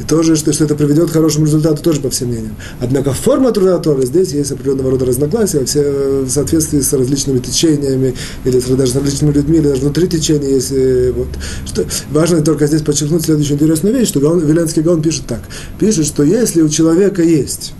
[0.00, 2.56] И тоже, что, что это приведет к хорошему результату, тоже по всем мнениям.
[2.80, 8.14] Однако форма труда Торы, здесь есть определенного рода разногласия, все в соответствии с различными течениями,
[8.46, 10.72] или даже с различными людьми, или даже внутри течения есть.
[10.72, 11.28] Э, вот.
[11.66, 15.42] Что, важно только здесь подчеркнуть следующую интересную вещь, что Гаон, Виленский Гаон пишет так.
[15.78, 17.74] Пишет, что если у человека есть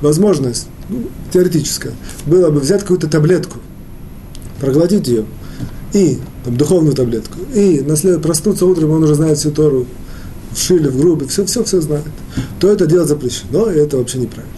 [0.00, 1.02] возможность, ну,
[1.34, 1.92] теоретическая,
[2.24, 3.58] было бы взять какую-то таблетку,
[4.58, 5.26] проглотить ее,
[5.96, 8.20] и там, духовную таблетку, и наслед...
[8.20, 9.86] проснуться утром, он уже знает всю Тору,
[10.52, 12.04] в шиле, в грубе, все, все, все знает,
[12.60, 14.52] то это делать запрещено, и это вообще неправильно.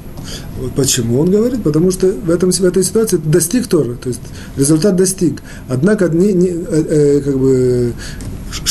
[0.60, 1.62] Вот почему он говорит?
[1.62, 4.20] Потому что в, этом, в этой ситуации достиг Тора, то есть
[4.56, 5.42] результат достиг.
[5.68, 7.92] Однако не, не, э, э, как бы,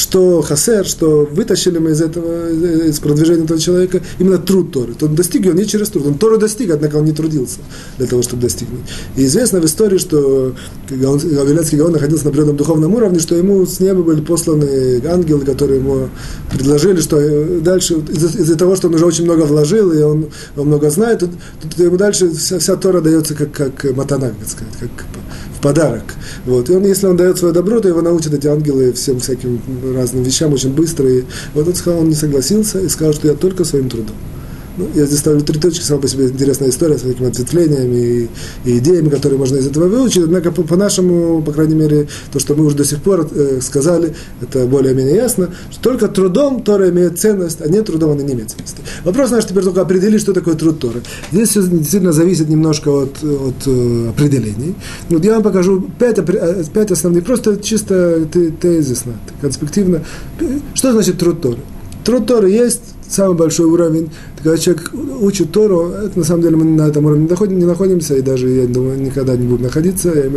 [0.08, 2.50] что хасер, что вытащили мы из этого,
[2.88, 4.93] из продвижения этого человека, именно труд Торы.
[5.02, 6.08] Он достиг его не через труд.
[6.08, 7.60] Он Тору достиг, однако он не трудился
[7.98, 8.80] для того, чтобы достигнуть.
[9.17, 10.54] И известно в истории, что
[10.89, 15.80] Вавилянский Гаон находился на определенном духовном уровне, что ему с неба были посланы ангелы, которые
[15.82, 16.10] ему
[16.54, 20.67] предложили, что дальше, из-за, из того, что он уже очень много вложил, и он, он
[20.67, 21.28] много знает, то,
[21.76, 25.06] то ему дальше вся, вся Тора дается как, как матана, как сказать, как
[25.58, 26.15] в подарок.
[26.46, 26.70] Вот.
[26.70, 29.60] И он, если он дает свое добро, то его научат эти ангелы всем всяким
[29.96, 31.08] разным вещам очень быстро.
[31.10, 34.15] И вот он сказал, он не согласился и сказал, что я только своим трудом.
[34.78, 38.30] Ну, я здесь ставлю три точки, сама по себе интересная история с такими ответвлениями и,
[38.70, 40.24] и идеями, которые можно из этого выучить.
[40.24, 43.60] Однако, по, по нашему, по крайней мере, то, что мы уже до сих пор э,
[43.62, 48.34] сказали, это более-менее ясно, что только трудом Тора имеет ценность, а не трудом она не
[48.34, 48.82] имеет ценности.
[49.04, 51.02] Вопрос наш теперь только определить, что такое труд Торы.
[51.32, 54.76] Здесь все действительно зависит немножко от, от э, определений.
[55.10, 58.28] Вот я вам покажу пять, э, пять основных, просто чисто
[58.62, 60.04] тезисно, конспективно.
[60.76, 61.58] Что значит труд Торы?
[62.04, 64.10] Труд Торы есть самый большой уровень.
[64.47, 67.65] Когда человек учит Тору, это на самом деле мы на этом уровне не, находим, не
[67.65, 70.29] находимся, и даже, я думаю, никогда не будем находиться, я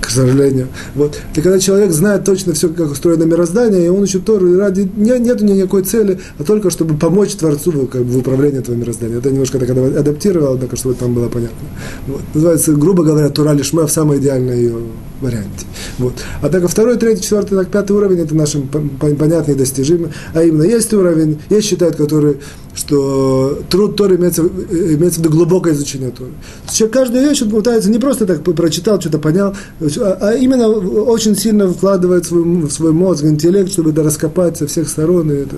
[0.00, 0.68] к сожалению.
[0.94, 1.20] Вот.
[1.36, 4.90] И когда человек знает точно все, как устроено мироздание, и он учит Тору, и ради,
[4.96, 9.18] не, нет никакой цели, а только чтобы помочь Творцу как бы, в управлении этого мироздания.
[9.18, 11.58] Это немножко так адаптировал, однако, чтобы там было понятно.
[12.06, 12.22] Вот.
[12.32, 14.76] Называется, грубо говоря, Тура Лишма в самой идеальной ее
[15.20, 15.66] варианте.
[15.98, 16.14] Вот.
[16.40, 20.10] Однако второй, третий, четвертый, так, пятый уровень, это нашим понятный и достижимый.
[20.32, 22.38] А именно, есть уровень, есть считают, который,
[22.74, 26.30] что труд Торы имеется, имеется в виду глубокое изучение Торы.
[26.72, 32.26] Человек каждую вещь пытается не просто так прочитал, что-то понял, а, именно очень сильно вкладывает
[32.26, 35.30] свой, в свой мозг, интеллект, чтобы это раскопать со всех сторон.
[35.30, 35.56] И это,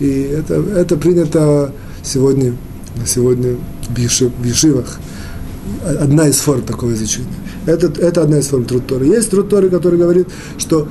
[0.00, 2.56] и это, это принято сегодня,
[3.06, 3.56] сегодня
[3.88, 4.98] в, в Ешивах.
[6.00, 7.26] Одна из форм такого изучения.
[7.66, 9.06] Это, это одна из форм труд Торы.
[9.06, 10.88] Есть труд Торы, который говорит, что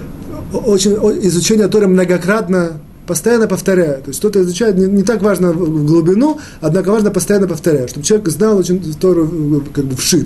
[0.54, 4.02] очень, изучение Торы многократно постоянно повторяя.
[4.02, 8.06] То есть кто-то изучает, не, не так важно в глубину, однако важно постоянно повторяя, чтобы
[8.06, 10.26] человек знал очень Тору как бы вширь.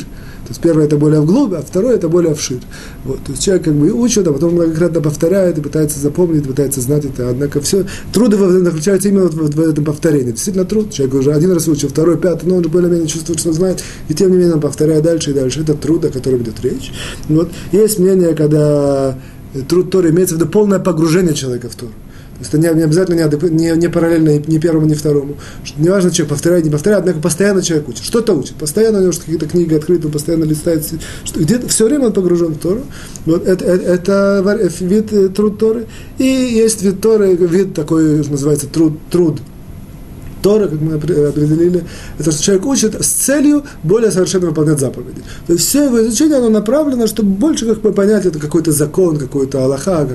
[0.50, 2.62] То есть первое это более вглубь, а второе это более вширь.
[3.06, 3.20] Вот.
[3.24, 7.06] То есть человек как бы учит, а потом многократно повторяет и пытается запомнить, пытается знать
[7.06, 7.30] это.
[7.30, 10.32] Однако все труды заключаются именно вот в этом повторении.
[10.32, 10.92] Действительно труд.
[10.92, 14.16] Человек уже один раз учил, второй, пятый, но он уже более-менее чувствует, что знает, и
[14.16, 15.62] тем не менее он повторяет дальше и дальше.
[15.62, 16.92] Это труд, о котором идет речь.
[17.28, 17.50] Вот.
[17.72, 19.16] Есть мнение, когда
[19.68, 21.92] труд Торы имеется в виду полное погружение человека в Тору.
[22.42, 25.36] Это не, не обязательно не, не, не параллельно ни первому, ни второму.
[25.64, 28.04] Что, не важно, человек повторяет, не повторяет, однако постоянно человек учит.
[28.04, 28.56] Что-то учит.
[28.56, 30.86] Постоянно у него какие-то книги открыты, он постоянно листает.
[31.24, 32.82] Что, где-то все время он погружен в Тору.
[33.26, 35.86] Вот это, это, это вид э, труд Торы.
[36.18, 39.40] И есть вид Торы, вид такой, называется труд, труд
[40.42, 41.84] Тора, как мы определили,
[42.18, 45.22] это что человек учит с целью более совершенно выполнять заповеди.
[45.48, 49.18] То есть все его изучение, оно направлено, чтобы больше как бы понять, это какой-то закон,
[49.18, 50.08] какой-то Аллаха,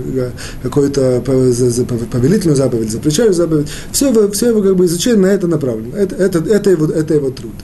[0.62, 3.68] какой-то повелительную заповедь, запрещающую заповедь.
[3.92, 5.96] Все его, все его как бы изучение на это направлено.
[5.96, 7.54] Это, это, это, его, это его труд.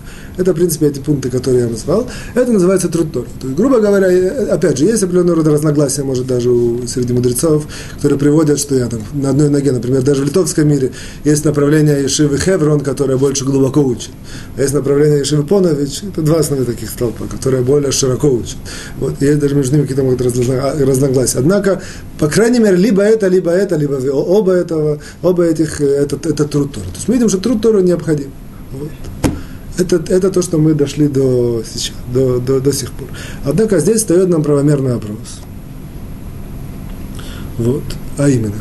[0.41, 2.09] Это, в принципе, эти пункты, которые я назвал.
[2.35, 3.27] Это называется труд Тора.
[3.41, 4.09] То есть, грубо говоря,
[4.55, 8.87] опять же, есть определенного рода разногласия, может, даже у, среди мудрецов, которые приводят, что я
[8.87, 10.93] там на одной ноге, например, даже в литовском мире
[11.25, 14.13] есть направление Ешивы Хеврон, которое больше глубоко учит.
[14.57, 18.57] А есть направление Ешивы Понович, это два основных таких столпа, которые более широко учат.
[18.99, 21.39] Вот, есть даже между ними какие-то могут разногласия.
[21.39, 21.83] Однако,
[22.19, 26.73] по крайней мере, либо это, либо это, либо оба этого, оба этих, это, это труд
[26.73, 26.87] Тора.
[26.87, 28.31] То есть мы видим, что труд Тора необходим.
[28.73, 28.89] Вот.
[29.81, 33.09] Это, это то, что мы дошли до, сейчас, до, до, до сих пор.
[33.45, 35.41] Однако здесь встает нам правомерный вопрос.
[37.59, 37.85] Вот,
[38.17, 38.57] а именно,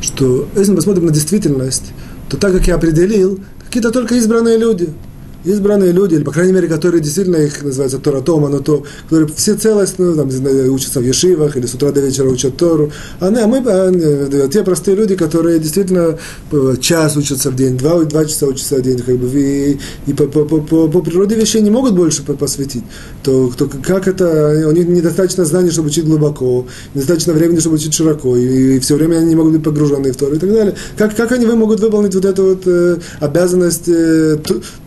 [0.00, 1.92] что если мы посмотрим на действительность,
[2.28, 4.90] то так как я определил, какие-то только избранные люди–
[5.44, 10.14] избранные люди, по крайней мере, которые действительно их называются Торатома, но то, которые все целостно
[10.14, 10.28] там,
[10.72, 12.92] учатся в Ешивах или с утра до вечера учат Тору.
[13.20, 16.18] А, мы, а мы, а, те простые люди, которые действительно
[16.52, 20.12] э, час учатся в день, два, два часа учатся в день, как бы, и, и
[20.12, 22.84] по, по, по, по природе вещей не могут больше посвятить,
[23.22, 27.94] то, то как это, у них недостаточно знаний, чтобы учить глубоко, недостаточно времени, чтобы учить
[27.94, 30.74] широко, и, и все время они не могут быть погружены в Тору и так далее.
[30.96, 34.38] Как, как они вы могут выполнить вот эту вот э, обязанность, э,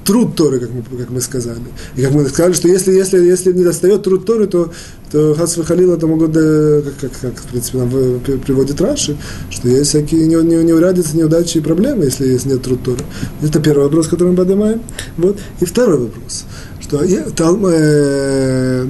[0.03, 1.61] труд Торы, как мы, как мы сказали.
[1.95, 4.73] И как мы сказали, что если, если, если не достает труд Торы, то,
[5.09, 7.89] то Хас Халил это могут, как, как, как, в принципе, нам
[8.41, 9.15] приводит Раши,
[9.49, 13.05] что есть всякие не, не, неурядицы, неудачи и проблемы, если, если нет труд Торы.
[13.41, 14.81] Это первый вопрос, который мы поднимаем.
[15.15, 15.39] Вот.
[15.61, 16.43] И второй вопрос,
[16.81, 18.87] что э,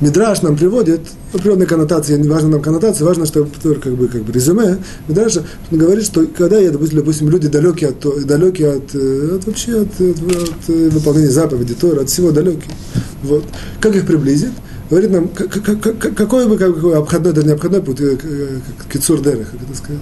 [0.00, 1.00] Мидраш нам приводит
[1.32, 3.48] определенные коннотации, не важно нам коннотации, важно, что
[3.82, 4.78] как бы, как бы резюме.
[5.08, 5.38] Мидраш
[5.70, 10.00] говорит, что когда я, допустим, допустим люди далекие от, далекие от, э, от вообще от,
[10.00, 12.72] от, от э, выполнения заповеди, Тора, от всего далекие.
[13.24, 13.44] Вот.
[13.80, 14.52] Как их приблизит?
[14.88, 18.16] Говорит нам, какой бы какой обходной, даже не обходной путь, э,
[18.92, 20.00] кицур дерech, как это сказать?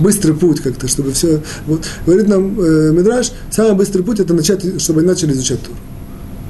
[0.00, 1.40] быстрый путь как-то, чтобы все...
[1.66, 1.84] Вот.
[2.06, 5.76] Говорит нам э, Мидраш, самый быстрый путь это начать, чтобы они начали изучать Туру.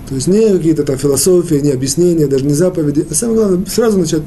[0.08, 3.98] То есть не какие-то там философии, не объяснения, даже не заповеди, а самое главное, сразу
[3.98, 4.22] начать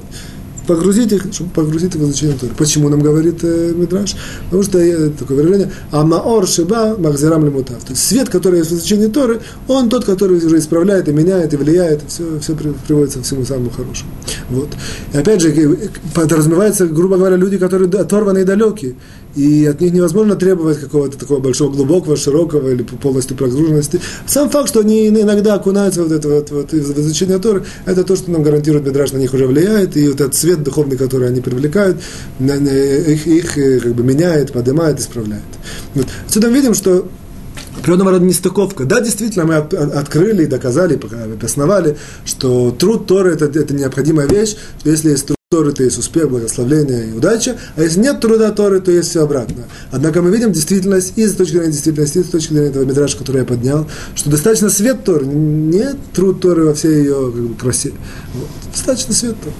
[0.67, 2.53] погрузить их, чтобы погрузить их в изучение Торы.
[2.57, 4.15] Почему нам говорит э, Мидраш?
[4.45, 7.83] Потому что э, такое выражение «Амаор шиба махзирам лимутав».
[7.83, 11.53] То есть свет, который есть в изучении Торы, он тот, который уже исправляет и меняет,
[11.53, 14.11] и влияет, и все, все приводится к всему самому хорошему.
[14.49, 14.69] Вот.
[15.13, 18.95] И опять же, э, подразумевается, грубо говоря, люди, которые оторваны и далекие
[19.35, 24.01] и от них невозможно требовать какого-то такого большого, глубокого, широкого или полностью прогруженности.
[24.27, 28.15] Сам факт, что они иногда окунаются в это вот, вот, в изучение Торы, это то,
[28.15, 31.41] что нам гарантирует Медраж, на них уже влияет, и вот этот свет духовный, который они
[31.41, 31.97] привлекают,
[32.39, 35.43] их, их э, как бы меняет, поднимает, исправляет.
[35.95, 36.07] Вот.
[36.27, 37.07] Отсюда мы видим, что
[37.77, 38.85] определенного рода нестыковка.
[38.85, 40.99] Да, действительно, мы открыли и доказали,
[41.33, 45.97] обосновали, что труд Торы это, это необходимая вещь, что если есть труд Торы, то есть
[45.97, 49.63] успех, благословление и удача, а если нет труда Торы, то есть все обратно.
[49.91, 53.17] Однако мы видим действительность и с точки зрения действительности, и с точки зрения этого мидраша,
[53.17, 53.85] который я поднял,
[54.15, 57.91] что достаточно свет Торы, нет труд Торы во всей ее как бы, красе.
[58.33, 58.47] Вот.
[58.71, 59.55] Достаточно свет Торы.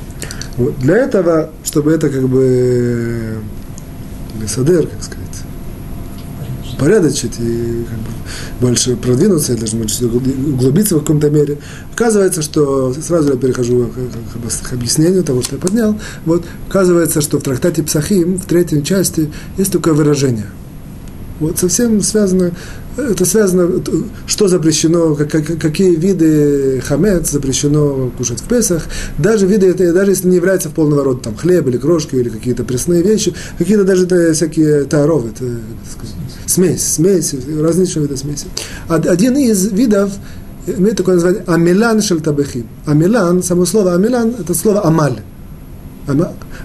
[0.62, 0.78] Вот.
[0.78, 3.40] Для этого, чтобы это как бы
[4.40, 5.26] Лесадер, как сказать,
[6.74, 8.12] упорядочить и как бы,
[8.60, 11.58] больше продвинуться, даже может, углубиться в каком-то мере.
[11.94, 16.00] Оказывается, что сразу я перехожу к, к объяснению того, что я поднял.
[16.26, 20.46] Вот, оказывается, что в трактате Псахим, в третьей части, есть такое выражение.
[21.40, 22.52] Вот совсем связано
[22.98, 23.82] это связано,
[24.28, 28.84] что запрещено, как, какие виды хамец запрещено кушать в Песах,
[29.18, 32.64] даже виды, даже если не является в полного рода там, хлеб или крошки или какие-то
[32.64, 35.46] пресные вещи, какие-то даже это, всякие таровы, это,
[36.46, 38.46] смесь, смесь, различные виды смеси.
[38.88, 40.12] Один из видов
[40.68, 42.68] имеет такое название амилан шельтабехим.
[42.86, 45.22] Амилан, само слово амилан, это слово амаль.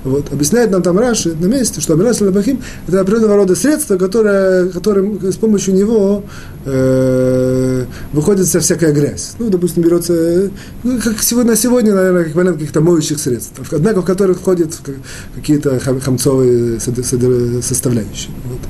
[0.05, 0.33] Вот.
[0.33, 5.21] Объясняет нам там Раши на месте, что Амирас Лабахим– это определенного рода средство, которое, которым,
[5.23, 6.25] с помощью него
[6.65, 9.33] э, выходит вся всякая грязь.
[9.39, 10.51] Ну, допустим, берется,
[10.83, 14.73] ну, как сегодня, на сегодня, наверное, как вариант каких-то моющих средств, однако в которых входят
[15.35, 18.33] какие-то хамцовые составляющие.
[18.45, 18.61] Вот.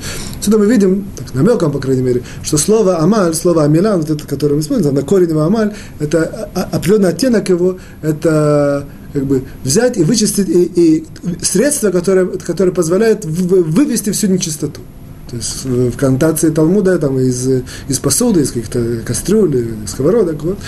[0.41, 4.27] Сюда мы видим, так, намеком, по крайней мере, что слово «амаль», слово «амилан», вот это,
[4.27, 8.87] которое мы используем, на корень его «амаль», это определенный оттенок его, это
[9.17, 11.05] как бы взять и вычистить и, и
[11.43, 14.83] средства, которые, которые позволяют вывести всю нечистоту.
[15.31, 17.49] То есть в коннотации Талмуда там, из,
[17.89, 20.43] из посуды, из каких-то кастрюль, сковородок.
[20.43, 20.59] Вот.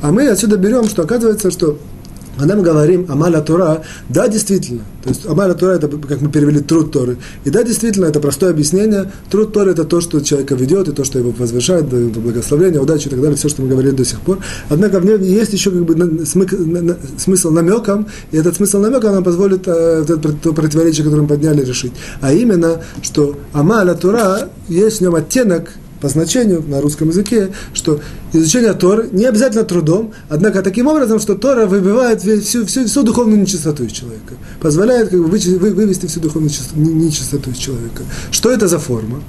[0.00, 1.78] А мы отсюда берем, что оказывается, что
[2.38, 6.60] когда мы говорим Амаля Тура, да, действительно, то есть Амаля Тура это, как мы перевели,
[6.60, 7.18] труд Торы.
[7.44, 9.10] И да, действительно, это простое объяснение.
[9.30, 13.08] Труд Торы это то, что человека ведет, и то, что его возвышает, это благословение, удачи
[13.08, 14.38] и так далее, все, что мы говорили до сих пор.
[14.68, 16.26] Однако в нем есть еще как бы
[17.18, 20.04] смысл намеком, и этот смысл намека нам позволит э,
[20.42, 21.92] то противоречие, которое мы подняли, решить.
[22.20, 28.00] А именно, что Амаля Тура, есть в нем оттенок по значению на русском языке, что
[28.32, 33.40] изучение Торы не обязательно трудом, однако таким образом, что Тора выбивает всю, всю, всю духовную
[33.40, 38.02] нечистоту из человека, позволяет как бы, вывести всю духовную нечистоту из человека.
[38.30, 39.22] Что это за форма?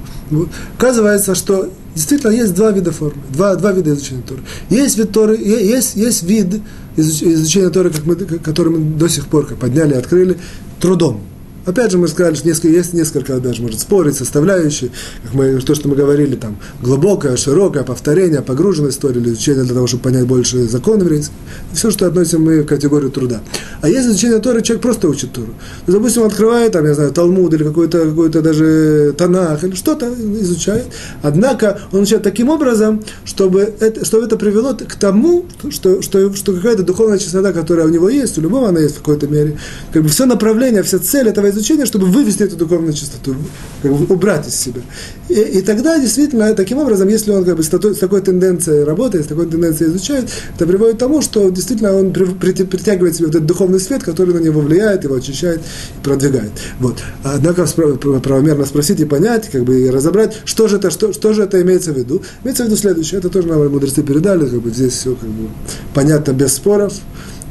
[0.77, 4.41] Оказывается, что действительно есть два вида формы, два, два вида изучения Торы.
[4.69, 6.61] Есть вид Торы, есть, есть вид
[6.97, 10.37] изучения Торы, как мы, который мы до сих пор подняли, открыли,
[10.79, 11.21] трудом.
[11.65, 14.91] Опять же, мы сказали, что несколько, есть несколько даже, может, спорить, составляющие,
[15.23, 19.73] как мы, то, что мы говорили, там, глубокое, широкое, повторение, погруженность истории или изучение для
[19.73, 21.33] того, чтобы понять больше закон еврейский.
[21.73, 23.41] Все, что относим мы к категорию труда.
[23.81, 25.53] А если изучение Торы, человек просто учит Тору.
[25.85, 30.13] То, допустим, он открывает, там, я знаю, Талмуд или какой-то какой даже Танах или что-то
[30.41, 30.85] изучает.
[31.23, 36.53] Однако он учит таким образом, чтобы это, чтобы это привело к тому, что, что, что
[36.53, 39.57] какая-то духовная чистота, которая у него есть, у любого она есть в какой-то мере,
[39.91, 43.35] как бы все направление, вся цель этого изучения, чтобы вывести эту духовную чистоту,
[43.81, 44.81] как бы убрать из себя.
[45.29, 48.83] И, и тогда действительно, таким образом, если он как бы, с, такой, с такой тенденцией
[48.83, 53.15] работает, с такой тенденцией изучает, это приводит к тому, что действительно он при, при, притягивает
[53.15, 56.51] себе этот духовный свет, который на него влияет, его очищает и продвигает.
[56.79, 56.99] Вот.
[57.23, 61.43] Однако правомерно спросить и понять, как бы и разобрать, что же это, что, что же
[61.43, 62.21] это имеется в виду.
[62.43, 65.49] Имеется в виду следующее, это тоже нам мудрецы передали, как бы здесь все как бы
[65.93, 66.93] понятно без споров,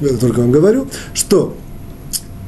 [0.00, 1.56] я только вам говорю, что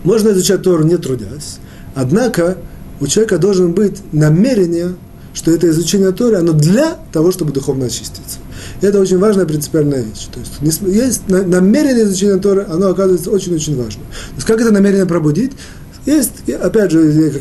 [0.07, 1.59] можно изучать Тору не трудясь,
[1.95, 2.57] однако
[3.01, 4.95] у человека должен быть намерение,
[5.35, 8.38] что это изучение Торы, оно для того, чтобы духовно очиститься.
[8.81, 10.29] Это очень важная принципиальная вещь.
[10.33, 14.03] То есть, есть намерение изучения Торы, оно оказывается очень-очень важно.
[14.03, 15.53] То есть, как это намерение пробудить?
[16.07, 17.33] Есть, опять же,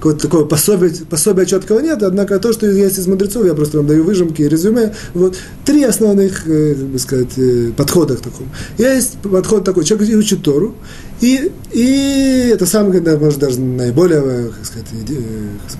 [0.00, 3.86] какое-то такое пособие, пособия четкого нет, однако то, что есть из мудрецов, я просто вам
[3.86, 4.94] даю выжимки и резюме.
[5.12, 5.36] Вот
[5.66, 8.48] три основных, э, как бы сказать, э, подхода к такому.
[8.78, 10.74] Есть подход такой, человек учит Тору,
[11.20, 14.86] и, и это самое, может, даже наиболее, как сказать,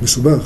[0.01, 0.43] мишубах,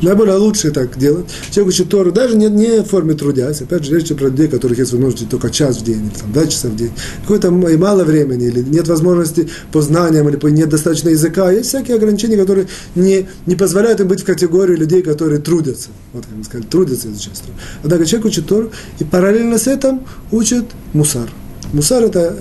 [0.00, 1.26] Наиболее лучше так делать.
[1.50, 3.62] Человек учит Тору даже не, не в форме трудясь.
[3.62, 6.46] Опять же, речь про людей, которых есть возможность только час в день, или там, два
[6.46, 6.92] часа в день.
[7.22, 11.50] Какое-то и мало времени, или нет возможности по знаниям, или по нет достаточно языка.
[11.50, 15.88] Есть всякие ограничения, которые не, не позволяют им быть в категории людей, которые трудятся.
[16.12, 17.58] Вот как мы сказали, трудятся изучать Тору.
[17.82, 18.70] Однако человек учит Тору,
[19.00, 21.28] и параллельно с этим учит мусар.
[21.72, 22.36] Мусар это,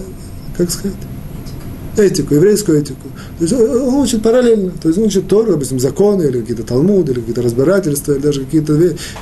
[0.58, 0.96] как сказать,
[2.00, 3.08] этику, еврейскую этику.
[3.40, 4.72] То есть он учит параллельно.
[4.82, 8.46] То есть он учит Тору, допустим, законы, или какие-то талмуды, или какие-то разбирательства, или даже
[8.46, 8.74] какие-то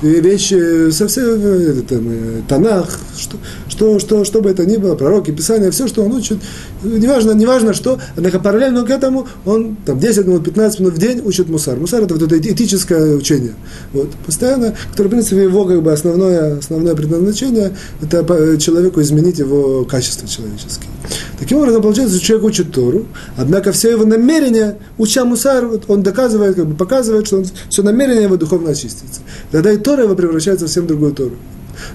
[0.02, 3.38] вещи, совсем э, там, э, Танах, что,
[3.76, 6.38] что, что, что бы это ни было, пророки, Писания, все, что он учит,
[6.82, 11.22] неважно, неважно что, однако параллельно к этому он там 10 минут, 15 минут в день
[11.26, 11.78] учит мусар.
[11.78, 13.54] Мусар это вот это этическое учение.
[13.92, 19.84] Вот, постоянно, которое, в принципе, его как бы основное, основное предназначение, это человеку изменить его
[19.84, 20.90] качества человеческие.
[21.38, 26.56] Таким образом, получается, что человек учит Тору, однако все его намерения, уча Мусар, он доказывает,
[26.56, 29.20] как бы показывает, что он, все намерение его духовно очистится.
[29.52, 31.36] Тогда и Тора его превращается в совсем другую Тору.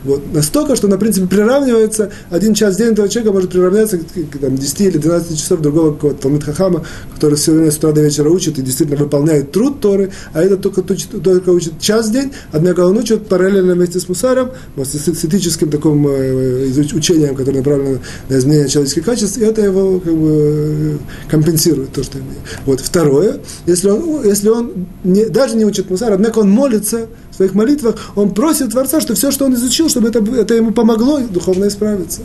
[0.04, 0.22] Вот.
[0.32, 4.56] Настолько, что, на принципе, приравнивается, один час в день этого человека может приравняться к, там,
[4.56, 8.28] 10 или 12 часов другого какого-то Талмит Хахама, который все время с утра до вечера
[8.28, 12.80] учит и действительно выполняет труд Торы, а этот только, только учит час в день, однако
[12.80, 18.38] он учит параллельно вместе с Мусаром, с, с этическим таким э, учением, которое направлено на
[18.38, 22.38] изменение человеческих качеств, и это его как бы, компенсирует то, что имеет.
[22.66, 22.80] Вот.
[22.80, 27.96] Второе, если он, если он не, даже не учит Мусар, однако он молится, своих молитвах,
[28.16, 32.20] он просит Творца, что все, что он изучил, чтобы это, это ему помогло духовно исправиться.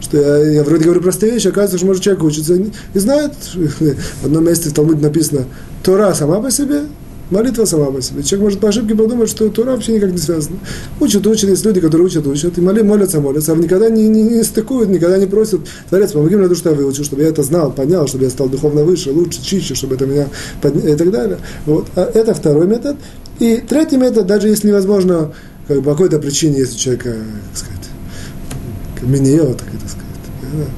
[0.00, 4.24] Что я, я вроде говорю простые вещи, оказывается, что может человек учится и знает, в
[4.24, 5.46] одном месте в Талмуде написано,
[5.82, 6.82] Тора сама по себе,
[7.30, 8.22] молитва сама по себе.
[8.22, 10.58] Человек может по ошибке подумать, что Тора вообще никак не связана.
[11.00, 14.22] Учат, учат, есть люди, которые учат, учат, и моли, молятся, молятся, а никогда не, не,
[14.22, 17.72] не стыкуют, никогда не просят, Творец, помоги мне, что я выучил, чтобы я это знал,
[17.72, 20.28] понял, чтобы я стал духовно выше, лучше, чище, чтобы это меня
[20.60, 20.92] подня...
[20.92, 21.38] и так далее.
[21.66, 21.86] Вот.
[21.96, 22.96] А это второй метод.
[23.44, 25.34] И третий метод, даже если невозможно,
[25.68, 27.14] как бы, по какой-то причине, если человека,
[27.52, 27.90] так сказать,
[29.02, 30.72] минье, так это сказать,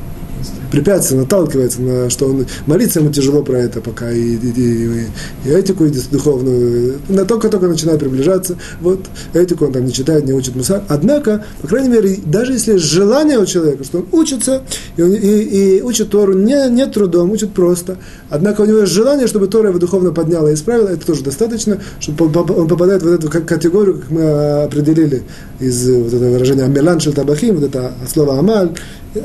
[0.70, 5.06] препятствие, наталкивается на что он молиться ему тяжело про это пока и, и, и,
[5.44, 9.00] и этику и духовную, на только-только начинает приближаться, вот
[9.34, 10.82] этику он там не читает, не учит мусар.
[10.88, 14.62] Однако, по крайней мере, даже если есть желание у человека, что он учится
[14.96, 17.98] и, и, и учит Тору не, не трудом, учит просто,
[18.30, 21.80] однако у него есть желание, чтобы Тора его духовно подняла и исправила, это тоже достаточно,
[22.00, 25.22] чтобы он попадает в эту категорию, как мы определили
[25.60, 28.70] из вот этого выражения «амелан табахим», вот это слово «амаль»,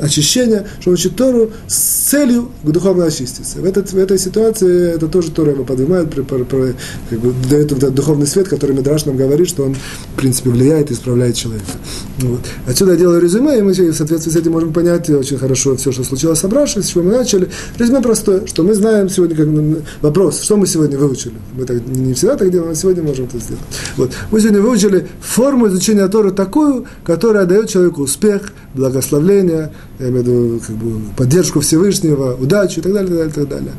[0.00, 1.31] очищения, что он учит Тору
[1.66, 1.74] с
[2.10, 3.58] целью духовно очиститься.
[3.58, 6.74] В, этот, в этой ситуации это тоже Тора его поднимает, при, при, при,
[7.10, 10.90] как бы дает этот духовный свет, который Медраш нам говорит, что он, в принципе, влияет
[10.90, 11.64] и исправляет человека.
[12.18, 12.40] Вот.
[12.66, 15.92] Отсюда я делаю резюме, и мы в соответствии с этим можем понять очень хорошо все,
[15.92, 17.48] что случилось с Абрашей, с чего мы начали.
[17.78, 19.48] Резюме простое, что мы знаем сегодня, как
[20.00, 21.34] вопрос, что мы сегодня выучили.
[21.54, 23.62] Мы так, не всегда так делаем, но сегодня можем это сделать.
[23.96, 24.10] Вот.
[24.30, 30.26] Мы сегодня выучили форму изучения Торы такую, которая дает человеку успех, благословление, я имею в
[30.26, 33.72] виду как бы, поддержку Всевышнего, удачу и так далее, и так далее, и так далее.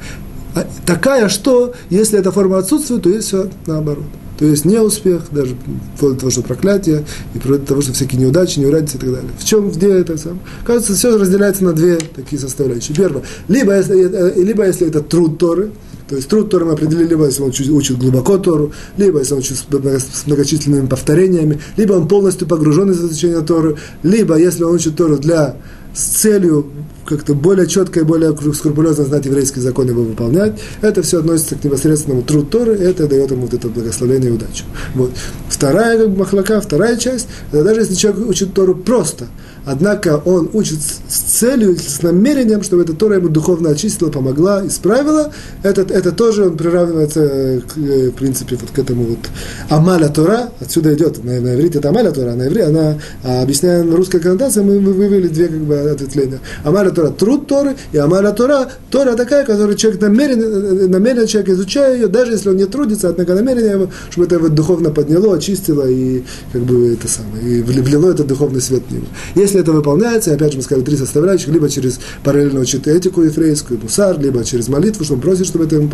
[0.55, 4.05] А такая, что если эта форма отсутствует, то есть все наоборот.
[4.39, 5.57] То есть неуспех, даже
[5.97, 9.11] вплоть до того, что проклятие, и вплоть до того, что всякие неудачи, неурядицы и так
[9.11, 9.29] далее.
[9.37, 10.39] В чем, где это сам?
[10.65, 12.95] Кажется, все разделяется на две такие составляющие.
[12.95, 15.71] Первое, либо если, э, либо если это труд Торы,
[16.07, 19.39] то есть труд Торы мы определили, либо если он учит глубоко Тору, либо если он
[19.39, 24.95] учит с многочисленными повторениями, либо он полностью погружен в изучение Торы, либо если он учит
[24.95, 25.57] Тору для
[25.93, 26.67] с целью
[27.17, 31.55] как-то более четко и более скрупулезно знать еврейский закон и его выполнять, это все относится
[31.55, 34.65] к непосредственному труд Торы, это дает ему вот это благословение и удачу.
[34.95, 35.11] Вот.
[35.49, 39.27] Вторая как бы, махлака, вторая часть, это даже если человек учит Тору просто–
[39.65, 45.31] Однако он учит с целью, с намерением, чтобы эта Тора ему духовно очистила, помогла, исправила.
[45.63, 49.19] Это, это тоже он приравнивается, э, к, э, в принципе, вот к этому вот
[49.69, 50.49] Амаля Тора.
[50.59, 53.95] Отсюда идет, на, на иврите это Амаля Тора, а на иврите она, а, объясняя на
[53.95, 56.39] русской коннотации, мы вывели две как бы ответвления.
[56.65, 61.49] Амаля Тора– труд Торы, и Амаля Тора– Тора такая, которую человек намеренно, э, намеренно человек
[61.49, 65.35] изучая ее, даже если он не трудится, однако намерение его, чтобы это его духовно подняло,
[65.35, 69.05] очистило и как бы это самое, и влило этот духовный свет в него.
[69.33, 73.79] Если это выполняется, опять же мы сказали три составляющих, либо через параллельно учит этику еврейскую,
[73.81, 75.89] мусар, либо через молитву, что он просит, чтобы это ему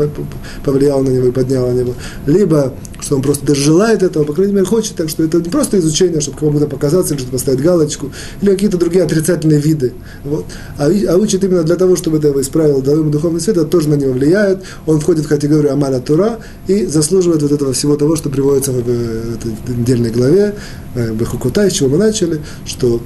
[0.65, 1.93] повлияло на него и подняло на него,
[2.25, 5.49] либо что он просто даже желает этого, по крайней мере, хочет, так что это не
[5.49, 9.93] просто изучение, чтобы кому-то показаться, или чтобы поставить галочку, или какие-то другие отрицательные виды,
[10.25, 10.45] вот.
[10.77, 13.89] а, а учит именно для того, чтобы это исправил, дал ему духовный свет, это тоже
[13.89, 18.15] на него влияет, он входит в категорию Амаля Тура и заслуживает вот этого всего того,
[18.15, 20.55] что приводится в, в этой недельной главе,
[20.95, 23.01] э, Бехукута, с чего мы начали, что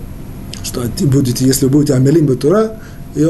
[0.63, 2.77] что будете, если вы будете амелим батура,
[3.15, 3.27] и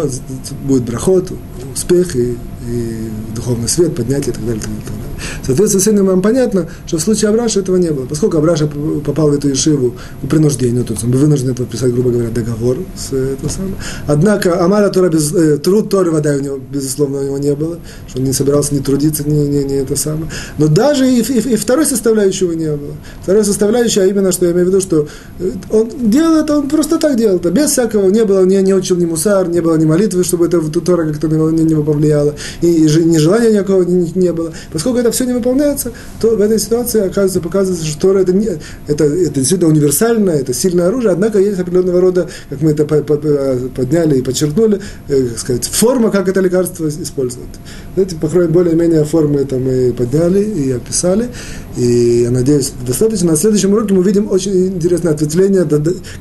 [0.64, 1.32] будет брахот,
[1.74, 2.38] успех и,
[2.70, 4.32] и духовный свет, поднятие.
[4.32, 5.13] И так далее, и так далее.
[5.46, 8.06] Соответственно, с этим вам понятно, что в случае Абраша этого не было.
[8.06, 8.68] Поскольку Абраша
[9.06, 12.78] попал в эту ешиву по принуждению, то есть он был вынужден подписать, грубо говоря, договор
[12.96, 13.76] с это самое.
[14.08, 17.80] Однако Амара Тора без, э, труд Торы вода у него, безусловно, у него не было,
[18.08, 20.30] что он не собирался ни трудиться, ни, ни, ни это самое.
[20.58, 22.94] Но даже и, и, и второй составляющего не было.
[23.22, 25.08] Второй составляющий, а именно, что я имею в виду, что
[25.40, 28.74] э, он делал это, он просто так делал это, без всякого, не было, не, не
[28.74, 31.76] учил ни мусар, не было ни молитвы, чтобы это Тора как-то на него не, не
[31.76, 34.52] повлияло, и, и ни желания никакого не, не было.
[34.72, 38.48] Поскольку это все не выполняется, то в этой ситуации оказывается, показывается, что Тора это, не,
[38.88, 44.20] это, это действительно универсальное, это сильное оружие, однако есть определенного рода, как мы это подняли
[44.20, 47.50] и подчеркнули, э, как сказать, форма, как это лекарство использовать.
[47.96, 51.30] Знаете, по крайней более-менее формы это мы подняли и описали,
[51.78, 53.32] и я надеюсь, достаточно.
[53.32, 55.66] На следующем уроке мы увидим очень интересное ответвление,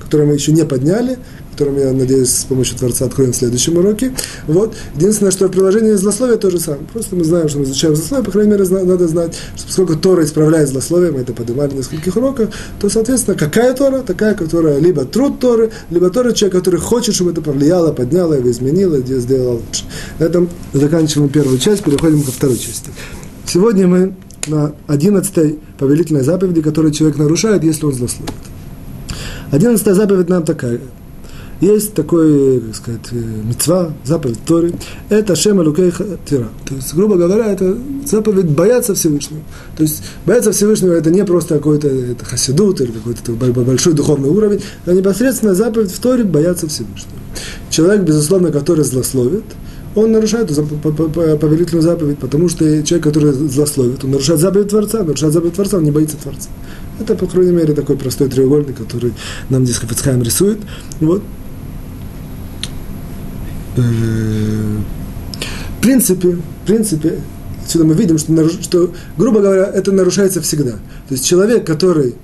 [0.02, 1.18] которое мы еще не подняли,
[1.52, 4.12] которым я надеюсь, с помощью Творца откроем в следующем уроке.
[4.46, 4.74] Вот.
[4.96, 6.82] Единственное, что приложение злословия то же самое.
[6.92, 10.24] Просто мы знаем, что мы изучаем злословие, по крайней мере, надо знать, что поскольку Тора
[10.24, 12.48] исправляет злословие, мы это поднимали в нескольких уроках,
[12.80, 14.00] то, соответственно, какая Тора?
[14.00, 18.50] Такая, которая либо труд Торы, либо Тора человек, который хочет, чтобы это повлияло, подняло его,
[18.50, 19.84] изменило, сделало лучше.
[20.18, 22.90] На этом заканчиваем первую часть, переходим ко второй части.
[23.46, 24.14] Сегодня мы
[24.46, 28.32] на одиннадцатой повелительной заповеди, которую человек нарушает, если он злословит.
[29.50, 30.80] Одиннадцатая заповедь нам такая–
[31.62, 34.74] есть такой, как сказать, э, мецва, заповедь Торы,
[35.08, 36.48] это Шема Лукейха Тира.
[36.68, 39.42] То есть, грубо говоря, это заповедь бояться Всевышнего.
[39.76, 44.60] То есть, бояться Всевышнего это не просто какой-то это хасидут или какой-то большой духовный уровень,
[44.86, 47.18] а непосредственно заповедь в Торе бояться Всевышнего.
[47.70, 49.44] Человек, безусловно, который злословит,
[49.94, 55.54] он нарушает повелительную заповедь, потому что человек, который злословит, он нарушает заповедь Творца, нарушает заповедь
[55.54, 56.48] Творца, он не боится Творца.
[56.98, 59.12] Это, по крайней мере, такой простой треугольник, который
[59.48, 60.58] нам здесь Хафицхайм рисует.
[61.00, 61.22] Вот.
[63.76, 64.78] Э,
[65.78, 67.18] в принципе, в принципе,
[67.64, 70.72] отсюда мы видим, что, что, грубо говоря, это нарушается всегда.
[70.72, 72.14] То есть человек, который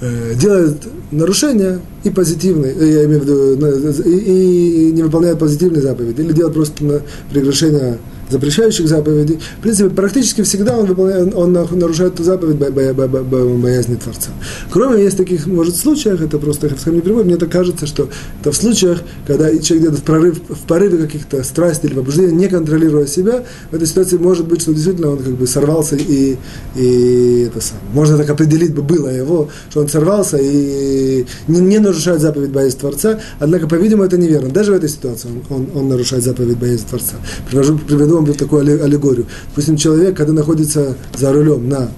[0.00, 0.76] э, делает
[1.10, 6.32] нарушения и позитивные, э, я имею в виду, и, и не выполняет позитивные заповеди, или
[6.32, 7.98] делает просто прегрешение
[8.32, 14.30] запрещающих заповедей, в принципе, практически всегда он, выполняет, он нарушает эту заповедь боязни Творца.
[14.70, 18.08] Кроме есть таких, может, случаях, это просто не приводит, мне так кажется, что
[18.40, 22.48] это в случаях, когда человек где-то в, прорыв, в порыве каких-то страстей или побуждений, не
[22.48, 26.36] контролируя себя, в этой ситуации может быть, что действительно он как бы сорвался и,
[26.76, 27.86] и это самое.
[27.92, 32.78] Можно так определить бы было его, что он сорвался и не, не нарушает заповедь боязни
[32.78, 34.50] Творца, однако, по-видимому, это неверно.
[34.50, 37.16] Даже в этой ситуации он, он, он нарушает заповедь боязни Творца.
[37.50, 39.26] Привожу, приведу вам такую аллегорию.
[39.48, 41.90] Допустим, человек, когда находится за рулем на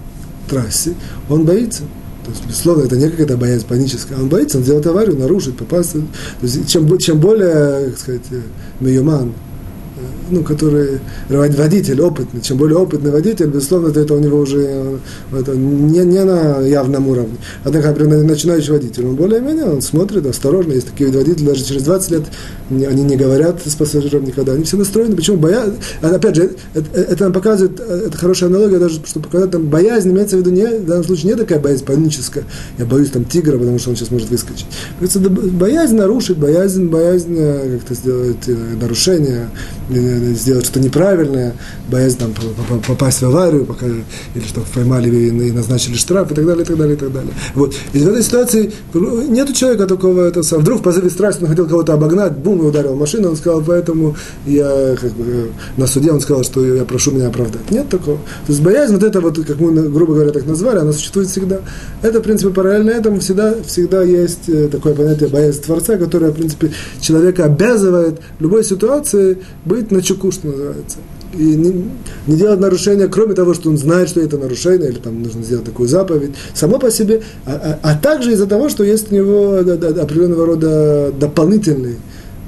[0.49, 0.95] трассе,
[1.29, 1.83] он боится.
[2.25, 4.19] То есть, безусловно, это не какая-то боязнь паническая.
[4.19, 5.93] Он боится, он сделает аварию, нарушит, попасть.
[5.93, 6.01] То
[6.43, 8.41] есть, чем, чем более, как сказать, э,
[8.81, 9.35] миюман,
[10.35, 14.99] ну, который водитель опытный, чем более опытный водитель, безусловно, это у него уже э,
[15.33, 17.37] это не, не на явном уровне.
[17.63, 22.11] Однако, например, начинающий водитель, он более-менее, он смотрит осторожно, есть такие водители, даже через 20
[22.11, 22.23] лет
[22.71, 27.01] они не говорят с пассажиром никогда, они все настроены, почему боязнь, а, опять же, это,
[27.01, 30.51] это нам показывает, э, это хорошая аналогия, даже чтобы показать, там, боязнь имеется в виду
[30.51, 32.45] не, в данном случае не такая боязнь паническая,
[32.79, 34.67] я боюсь там тигра, потому что он сейчас может выскочить.
[35.01, 38.49] Боязнь нарушить, боязнь, боязнь э, как-то сделать
[38.81, 39.49] нарушение,
[40.33, 41.55] сделать что-то неправильное,
[41.89, 42.33] боязнь там,
[42.87, 46.77] попасть в аварию, пока, или что поймали и назначили штраф, и так далее, и так
[46.77, 47.33] далее, и так далее.
[47.55, 47.75] Вот.
[47.93, 51.95] И в этой ситуации нет у человека такого, это, вдруг в страсти он хотел кого-то
[51.95, 54.17] обогнать, бум, и ударил машину, он сказал, поэтому
[54.47, 57.71] я как бы, на суде он сказал, что я прошу меня оправдать.
[57.71, 58.19] Нет такого.
[58.19, 61.61] То есть боязнь, вот это вот, как мы, грубо говоря, так назвали, она существует всегда.
[62.03, 66.35] Это, в принципе, параллельно этому всегда, всегда есть э, такое понятие боязнь Творца, которое, в
[66.35, 70.99] принципе, человека обязывает в любой ситуации быть на чеку, что называется.
[71.33, 71.91] И не,
[72.27, 75.65] не делать нарушения, кроме того, что он знает, что это нарушение, или там нужно сделать
[75.65, 79.63] такую заповедь, само по себе, а, а, а также из-за того, что есть у него
[79.63, 81.97] да, да, определенного рода дополнительный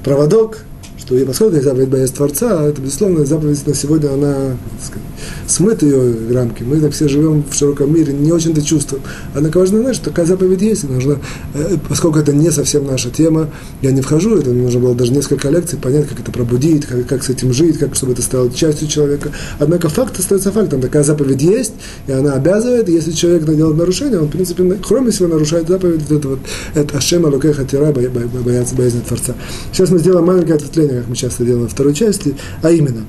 [0.03, 0.59] проводок,
[0.97, 5.07] что и поскольку заповедь боязнь Творца, это, безусловно, заповедь на сегодня, она, сказать,
[5.47, 6.63] смыт ее рамки.
[6.63, 9.03] Мы так все живем в широком мире, не очень-то чувствуем.
[9.33, 11.19] Однако важно знать, что такая заповедь есть, и нужно,
[11.53, 13.49] э, поскольку это не совсем наша тема,
[13.81, 17.23] я не вхожу, это нужно было даже несколько лекций понять, как это пробудить, как, как
[17.23, 19.31] с этим жить, как, чтобы это стало частью человека.
[19.59, 20.81] Однако факт остается фактом.
[20.81, 21.73] Такая заповедь есть,
[22.07, 26.01] и она обязывает, и если человек делает нарушение, он, в принципе, кроме всего нарушает заповедь,
[26.09, 26.39] это вот,
[26.73, 29.35] это Ашема Лукеха Тира, боязнь Творца.
[29.71, 33.05] Сейчас мы сделаем маленькое ответвление, как мы часто делаем во второй части, а именно,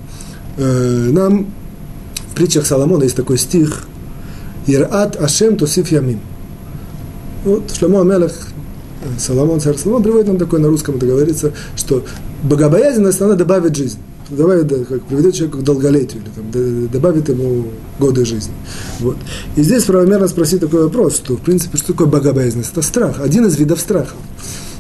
[0.57, 1.47] э, нам
[2.39, 3.83] притчах Соломона есть такой стих
[4.69, 6.21] «Ират Ашем Тусиф Ямим».
[7.45, 8.33] Вот Шломо Амелех,
[9.19, 12.05] Соломон, царь Соломон, приводит нам такое на русском, это говорится, что
[12.45, 13.99] богобоязненность, она добавит жизнь.
[14.31, 17.65] давай, да, как приведет человека к долголетию, или там, добавит ему
[17.99, 18.55] годы жизни.
[19.01, 19.17] Вот.
[19.57, 22.71] И здесь правомерно спросить такой вопрос, что, в принципе, что такое богобоязненность?
[22.71, 24.15] Это страх, один из видов страха.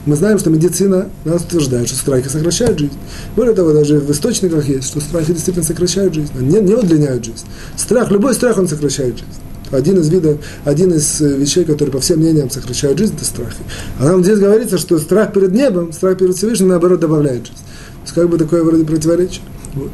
[0.08, 2.96] Мы знаем, что медицина нас утверждает, что страхи сокращают жизнь.
[3.36, 7.44] Более того, даже в источниках есть, что страхи действительно сокращают жизнь, не, не удлиняют жизнь.
[7.76, 9.28] Страх, любой страх, он сокращает жизнь.
[9.70, 13.58] Один из видов, один из э, вещей, которые по всем мнениям сокращают жизнь, это страхи.
[13.98, 17.58] А нам здесь говорится, что страх перед небом, страх перед Всевышним, наоборот, добавляет жизнь.
[17.58, 19.42] То есть как бы такое вроде противоречие.
[19.74, 19.90] Вот.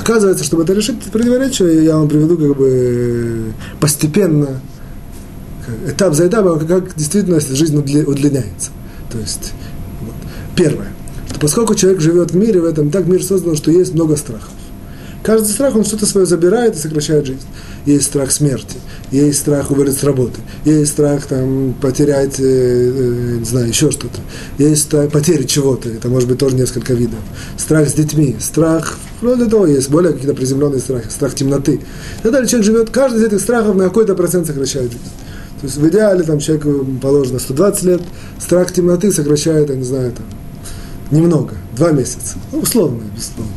[0.00, 4.62] Оказывается, чтобы это решить противоречие, я вам приведу как бы постепенно,
[5.86, 8.70] этап за этапом, как действительно жизнь удлиняется.
[9.10, 9.52] То есть.
[10.58, 10.88] Первое,
[11.30, 14.50] что поскольку человек живет в мире, в этом так мир создан, что есть много страхов.
[15.22, 17.46] Каждый страх, он что-то свое забирает и сокращает жизнь.
[17.86, 18.76] Есть страх смерти,
[19.10, 24.20] есть страх уволить с работы, есть страх там, потерять, э, э, не знаю, еще что-то,
[24.58, 27.20] есть страх потери чего-то, это может быть тоже несколько видов.
[27.56, 31.74] Страх с детьми, страх, вроде того, есть более какие-то приземленные страхи, страх темноты.
[31.74, 32.48] И так далее.
[32.48, 35.04] Человек живет, каждый из этих страхов на какой-то процент сокращает жизнь.
[35.60, 38.02] То есть в идеале там человеку положено 120 лет,
[38.38, 40.24] страх темноты сокращает, я не знаю, там,
[41.10, 43.52] немного, два месяца, ну, условно, безусловно.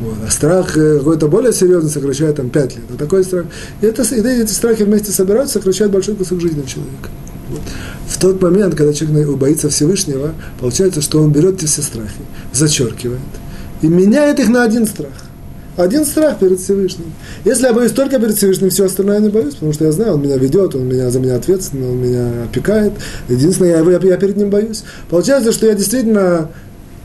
[0.00, 0.14] Вот.
[0.26, 2.84] А страх э, какой-то более серьезный сокращает там 5 лет.
[2.94, 3.46] А такой страх.
[3.80, 7.08] И, это, и эти страхи вместе собираются, сокращают большой кусок жизни человека.
[7.50, 7.60] Вот.
[8.08, 13.20] В тот момент, когда человек боится Всевышнего, получается, что он берет эти все страхи, зачеркивает
[13.82, 15.12] и меняет их на один страх.
[15.76, 17.12] Один страх перед Всевышним.
[17.44, 20.14] Если я боюсь только перед Всевышним, все остальное я не боюсь, потому что я знаю,
[20.14, 22.94] он меня ведет, он меня, за меня ответственен, он меня опекает.
[23.28, 24.84] Единственное, я, я, я перед ним боюсь.
[25.10, 26.48] Получается, что я действительно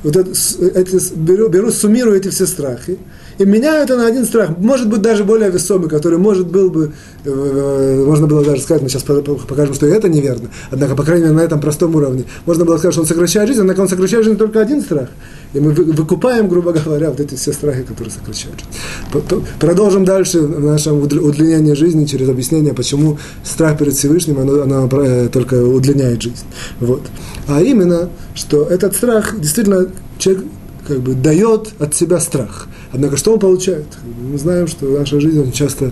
[0.03, 2.97] вот это, эти, беру, беру, суммирую эти все страхи,
[3.37, 6.93] и меняю это на один страх, может быть, даже более весомый, который, может, был бы,
[7.25, 11.23] э, э, можно было даже сказать, мы сейчас покажем, что это неверно, однако, по крайней
[11.25, 14.25] мере, на этом простом уровне, можно было сказать, что он сокращает жизнь, однако он сокращает
[14.25, 15.09] жизнь только один страх.
[15.53, 19.43] И мы выкупаем, грубо говоря, вот эти все страхи, которые сокращают жизнь.
[19.59, 25.27] Продолжим дальше в нашем удлинении жизни через объяснение, почему страх перед Всевышним, оно, оно э,
[25.29, 26.45] только удлиняет жизнь.
[26.79, 27.01] Вот.
[27.47, 30.45] А именно, что этот страх действительно человек
[30.87, 32.67] как бы дает от себя страх.
[32.93, 33.85] Однако что он получает?
[34.21, 35.89] Мы знаем, что наша жизнь очень часто, э,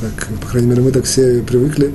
[0.00, 1.94] так, по крайней мере, мы так все привыкли,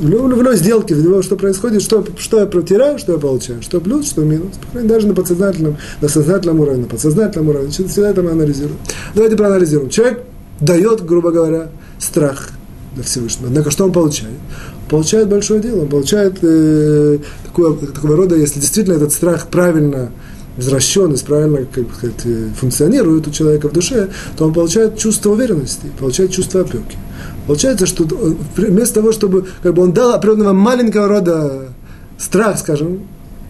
[0.00, 3.80] в любой сделке, в любой, что происходит, что, что я протираю, что я получаю, что
[3.80, 4.54] плюс, что минус.
[4.56, 7.70] По крайней мере, даже на подсознательном, на сознательном уровне, на подсознательном уровне.
[7.70, 8.76] Всегда это мы анализируем.
[9.14, 9.90] Давайте проанализируем.
[9.90, 10.20] Человек
[10.60, 11.68] дает, грубо говоря,
[11.98, 12.50] страх
[12.94, 13.48] для Всевышнего.
[13.48, 14.34] Однако что он получает?
[14.88, 20.10] Получает большое дело, он получает э, такого, такого рода, если действительно этот страх правильно
[20.56, 25.30] возвращенность правильно как бы сказать, э, функционирует у человека в душе, то он получает чувство
[25.30, 26.96] уверенности, получает чувство опеки.
[27.46, 28.04] Получается, что
[28.56, 31.68] вместо того, чтобы как бы он дал определенного маленького рода
[32.18, 33.00] страх, скажем,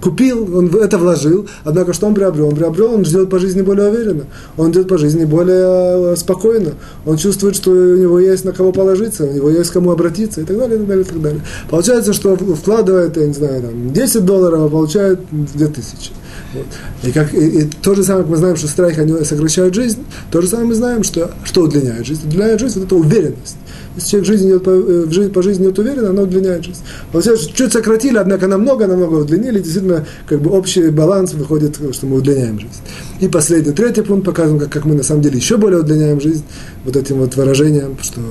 [0.05, 2.49] купил, он это вложил, однако что он приобрел?
[2.49, 4.25] Он приобрел, он живет по жизни более уверенно,
[4.59, 6.73] он идет по жизни более э, спокойно,
[7.07, 10.45] он чувствует, что у него есть на кого положиться, у него есть кому обратиться и
[10.45, 11.41] так далее, и так далее, и так далее.
[11.71, 16.13] Получается, что вкладывает, я не знаю, там, 10 долларов, а получает 2000.
[16.55, 16.67] Вот.
[17.03, 20.05] И, как, и, и то же самое, как мы знаем, что страхи они сокращают жизнь,
[20.31, 22.27] то же самое мы знаем, что, что удлиняет жизнь.
[22.27, 23.57] Удлиняет жизнь вот эта уверенность.
[23.97, 26.81] Если человек жизнь идет по, э, в жизнь, по жизни идет уверенно, она удлиняет жизнь.
[27.13, 29.94] Получается, чуть сократили, однако намного, намного удлинили, действительно,
[30.27, 32.81] как бы общий баланс выходит, что мы удлиняем жизнь.
[33.21, 36.45] И последний, третий пункт показываем, как, как мы на самом деле еще более удлиняем жизнь
[36.85, 38.25] вот этим вот выражением, что э,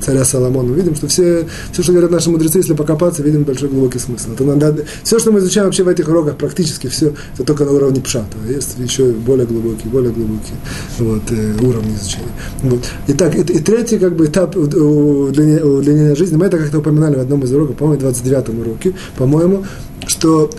[0.00, 0.72] царя Соломона.
[0.72, 4.32] Видим, что все, все, что говорят наши мудрецы, если покопаться, видим большой глубокий смысл.
[4.32, 7.72] Это надо, все, что мы изучаем вообще в этих уроках, практически все, это только на
[7.72, 8.36] уровне пшата.
[8.48, 10.56] Есть еще более глубокие, более глубокие
[10.98, 12.32] вот, э, уровни изучения.
[12.62, 12.80] Вот.
[13.08, 17.20] Итак, и, и третий как бы, этап удлинения, удлинения жизни, мы это как-то упоминали в
[17.20, 19.64] одном из уроков, по-моему, в 29 уроке, по-моему,
[20.06, 20.50] что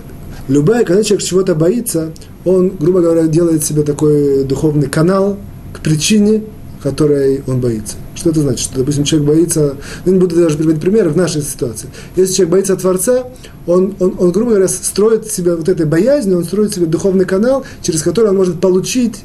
[0.52, 2.12] любая, когда человек чего-то боится,
[2.46, 5.38] он, грубо говоря, делает себе такой духовный канал
[5.74, 6.44] к причине,
[6.84, 7.96] которой он боится.
[8.16, 8.60] Что это значит?
[8.60, 9.76] Что, допустим, человек боится,
[10.06, 11.90] ну, не буду даже приводить примеры в нашей ситуации.
[12.16, 13.28] Если человек боится Творца,
[13.68, 17.64] он, он, он, грубо говоря, строит себе вот этой боязнью, он строит себе духовный канал,
[17.82, 19.22] через который он может получить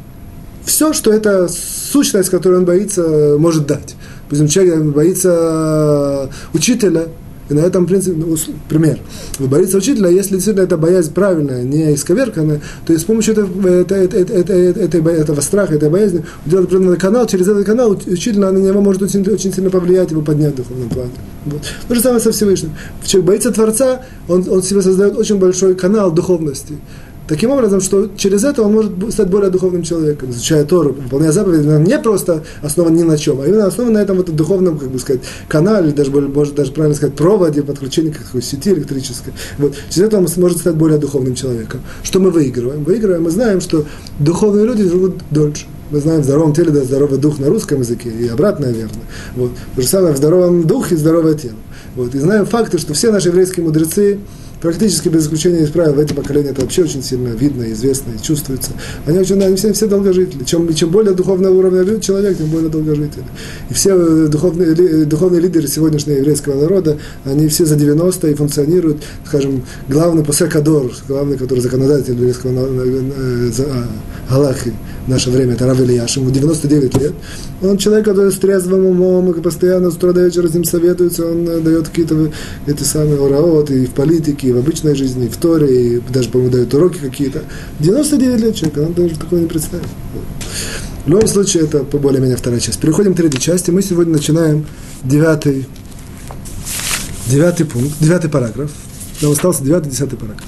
[0.65, 3.97] все, что эта сущность, которую он боится, может дать.
[4.25, 7.09] Допустим, человек боится учителя,
[7.49, 8.37] и на этом, в принципе, ну,
[8.69, 8.99] пример.
[9.39, 13.95] Боится учителя, если действительно эта боязнь правильная, не исковерканная, то есть с помощью этого, это,
[13.95, 18.51] это, это, это, этого страха, этой боязни, делать определенный канал, через этот канал учитель на
[18.51, 21.11] него может очень, очень сильно повлиять, его поднять в духовном плане.
[21.45, 21.63] Вот.
[21.87, 22.73] То же самое со Всевышним.
[23.05, 26.75] Человек боится Творца, он, он себе создает очень большой канал духовности.
[27.29, 31.67] Таким образом, что через это он может стать более духовным человеком, изучая Тору, выполняя заповеди,
[31.67, 34.99] не просто основан ни на чем, а именно основан на этом вот духовном, как бы
[34.99, 39.33] сказать, канале, даже, может даже правильно сказать, проводе, подключении к какой сети электрической.
[39.59, 39.75] Вот.
[39.91, 41.81] Через это он может стать более духовным человеком.
[42.03, 42.85] Что мы выигрываем?
[42.85, 43.85] Выигрываем, мы знаем, что
[44.21, 45.67] духовные люди живут дольше.
[45.91, 49.01] Мы знаем, в здоровом теле да здоровый дух на русском языке, и обратно верно.
[49.37, 49.53] Вот.
[49.75, 51.55] То же самое в здоровом духе здоровое тело.
[51.95, 52.15] Вот.
[52.15, 54.19] И знаем факты, что все наши еврейские мудрецы,
[54.61, 58.23] практически без исключения из правил, в этом поколении это вообще очень сильно видно, известно и
[58.23, 58.71] чувствуется.
[59.07, 60.45] Они, очень, они все, все долгожители.
[60.45, 63.25] Чем, чем более духовного уровня человек, тем более долгожители.
[63.71, 68.35] И все э, духовные, э, духовные лидеры сегодняшнего еврейского народа, они все за 90 и
[68.35, 73.51] функционируют, скажем, главный Пусекадор, главный, который законодатель еврейского э,
[74.29, 74.73] Галахи
[75.07, 77.13] в наше время, это Рав Ильяш, ему 99 лет.
[77.63, 81.27] Он человек, который с трезвым умом, и постоянно с утра до вечера с ним советуется,
[81.27, 82.31] он дает какие-то
[82.67, 86.29] эти самые ураоты и в политике, и в обычной жизни, и в Торе, и даже,
[86.29, 87.43] по-моему, дает уроки какие-то.
[87.81, 89.87] 99 лет человек, он даже такого не представит.
[91.05, 92.81] В любом случае, это более-менее вторая часть.
[92.81, 93.71] Переходим к третьей части.
[93.71, 94.67] Мы сегодня начинаем
[95.05, 95.67] девятый,
[97.29, 98.71] девятый пункт, девятый параграф.
[99.21, 100.45] Нам остался девятый, десятый параграф.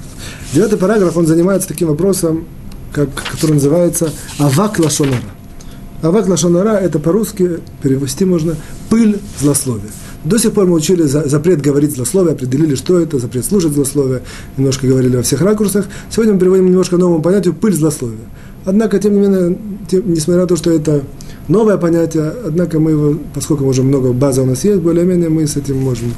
[0.52, 2.46] Девятый параграф, он занимается таким вопросом,
[2.92, 5.22] как, который называется «Авак лашонара».
[6.02, 8.56] «Авак лашонара»– это по-русски перевести можно
[8.90, 9.90] «пыль злословия».
[10.24, 14.22] До сих пор мы учили за, запрет говорить злословие, определили, что это, запрет слушать злословие,
[14.56, 15.86] немножко говорили во всех ракурсах.
[16.10, 18.18] Сегодня мы переводим немножко новому понятию «пыль злословия».
[18.64, 19.58] Однако, тем не менее,
[19.88, 21.02] тем, несмотря на то, что это
[21.46, 25.56] новое понятие, однако мы его, поскольку уже много базы у нас есть, более-менее мы с
[25.56, 26.12] этим можем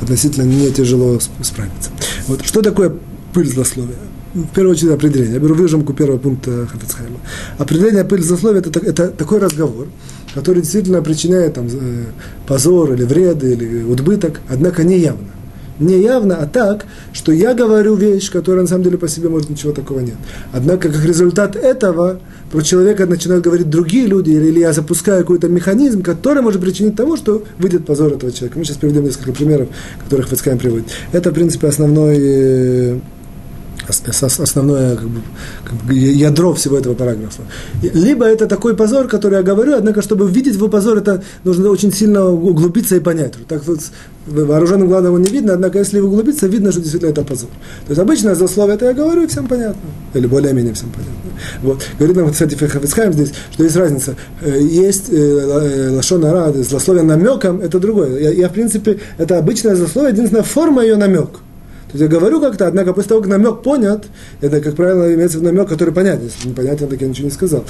[0.00, 1.90] относительно не тяжело справиться.
[2.28, 2.94] Вот, что такое
[3.32, 3.96] пыль злословия?
[4.34, 5.34] в первую очередь определение.
[5.34, 7.18] Я беру выжимку первого пункта Хафицхайма.
[7.58, 9.86] Определение пыль злословия это, это такой разговор,
[10.34, 12.04] который действительно причиняет там, э,
[12.46, 15.28] позор или вред или убыток, однако не явно.
[15.80, 19.50] Не явно, а так, что я говорю вещь, которая на самом деле по себе может
[19.50, 20.14] ничего такого нет.
[20.52, 22.20] Однако, как результат этого,
[22.52, 27.16] про человека начинают говорить другие люди, или, я запускаю какой-то механизм, который может причинить тому,
[27.16, 28.56] что выйдет позор этого человека.
[28.56, 29.68] Мы сейчас приведем несколько примеров,
[30.04, 30.86] которых Фацкайм приводит.
[31.10, 32.98] Это, в принципе, основной э,
[33.88, 35.20] основное как бы,
[35.64, 37.42] как бы, ядро всего этого параграфа.
[37.82, 41.92] Либо это такой позор, который я говорю, однако, чтобы видеть его позор, это нужно очень
[41.92, 43.34] сильно углубиться и понять.
[43.48, 43.80] Так вот,
[44.26, 47.50] вооруженным глазом его не видно, однако, если углубиться, видно, что действительно это позор.
[47.86, 49.80] То есть, обычно злословие это я говорю, всем понятно.
[50.14, 51.14] Или более-менее всем понятно.
[51.62, 51.82] Вот.
[51.98, 54.16] Говорит нам, кстати, Фехавицхайм здесь, что есть разница.
[54.40, 58.18] Э, есть э, э, лашон арад, злословие намеком, это другое.
[58.18, 61.30] Я, я, в принципе, это обычное злословие, единственная форма ее намек–
[61.94, 64.06] есть я говорю как-то, однако после того, как намек понят,
[64.40, 66.24] это, как правило, имеется в виду намек, который понятен.
[66.24, 67.64] Если непонятен, так я ничего не сказал.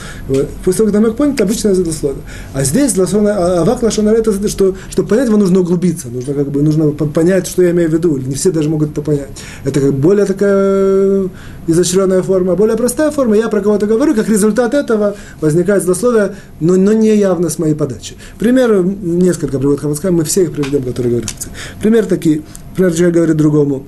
[0.64, 2.22] После того, как намек понят, это обычное злословие.
[2.54, 6.08] А здесь а, авак лашонара, это что, чтобы понять его, нужно углубиться.
[6.08, 8.16] Нужно, как бы, нужно понять, что я имею в виду.
[8.16, 9.28] Не все даже могут это понять.
[9.64, 11.28] Это как более такая
[11.66, 13.36] изощренная форма, более простая форма.
[13.36, 17.74] Я про кого-то говорю, как результат этого возникает злословие, но, но не явно с моей
[17.74, 18.14] подачи.
[18.38, 21.30] Пример, несколько приводит Хавацкай, мы все их приведем, которые говорят.
[21.82, 22.42] Пример такие.
[22.70, 23.84] Например, человек говорит другому,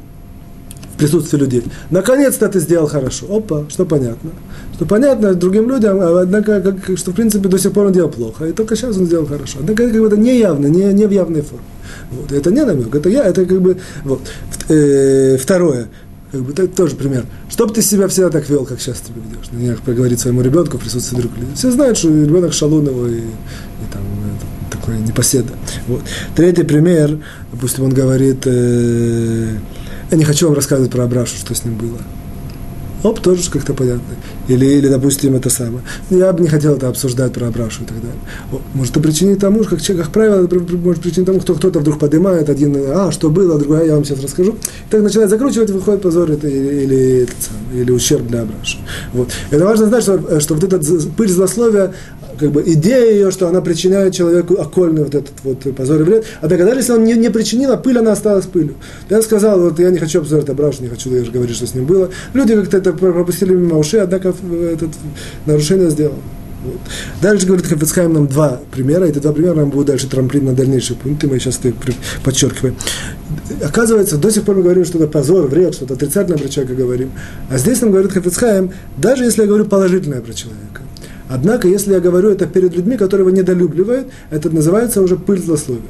[0.96, 1.62] присутствии людей.
[1.90, 3.26] Наконец-то ты сделал хорошо.
[3.28, 4.30] Опа, что понятно.
[4.74, 8.10] Что понятно другим людям, а однако, как, что в принципе до сих пор он делал
[8.10, 9.58] плохо, и только сейчас он сделал хорошо.
[9.60, 11.64] Однако это как бы не явно, не, не в явной форме.
[12.10, 12.32] Вот.
[12.32, 13.78] Это не намек, это я, это как бы...
[14.04, 14.20] Вот.
[14.68, 15.88] Э, второе,
[16.32, 17.24] как бы, это тоже пример.
[17.48, 19.46] Чтоб ты себя всегда так вел, как сейчас тебя ведешь.
[19.52, 21.54] Ну, я проговорить своему ребенку в присутствии других людей.
[21.54, 24.02] Все знают, что ребенок шалунова и, и там,
[24.36, 25.52] это, такой непоседа.
[25.88, 26.02] Вот.
[26.34, 27.18] Третий пример,
[27.52, 28.42] допустим, он говорит...
[28.46, 29.56] Э,
[30.10, 31.98] я не хочу вам рассказывать про Абрашу, что с ним было.
[33.02, 34.16] Оп, тоже как-то понятно.
[34.48, 35.82] Или, или, допустим, это самое.
[36.10, 38.18] Я бы не хотел это обсуждать про Абрашу и так далее.
[38.74, 42.48] Может, это причинить тому, как, как правило, это может причинить тому, кто кто-то вдруг поднимает
[42.48, 44.52] один, а, что было, другое, я вам сейчас расскажу.
[44.52, 48.78] И так начинает закручивать, выходит позор это, или, или, этот самый, или ущерб для Абраша.
[49.12, 49.28] Вот.
[49.50, 51.92] Это важно знать, что, что вот этот пыль злословия,
[52.38, 56.24] как бы идея ее, что она причиняет человеку окольный вот этот вот позор и вред.
[56.40, 58.74] А тогда, если он не, не причинил, а пыль, она осталась пылью.
[59.10, 61.86] Я сказал, вот я не хочу обзорить Абрашу, не хочу даже говорить, что с ним
[61.86, 62.10] было.
[62.34, 64.34] Люди как-то это пропустили мимо ушей, однако
[64.72, 64.90] этот
[65.46, 66.14] нарушение сделал.
[66.64, 66.80] Вот.
[67.22, 69.04] Дальше говорит Хафицхайм нам два примера.
[69.04, 71.28] Эти два примера нам будут дальше трамплин на дальнейшие пункты.
[71.28, 71.74] Мы сейчас их
[72.24, 72.76] подчеркиваем.
[73.62, 77.12] Оказывается, до сих пор мы говорим что-то позор, вред, что-то отрицательное про человека говорим.
[77.50, 80.82] А здесь нам говорит Хафицхайм, даже если я говорю положительное про человека.
[81.28, 85.82] Однако, если я говорю это перед людьми, которые его недолюбливают, это называется уже пыль злословия.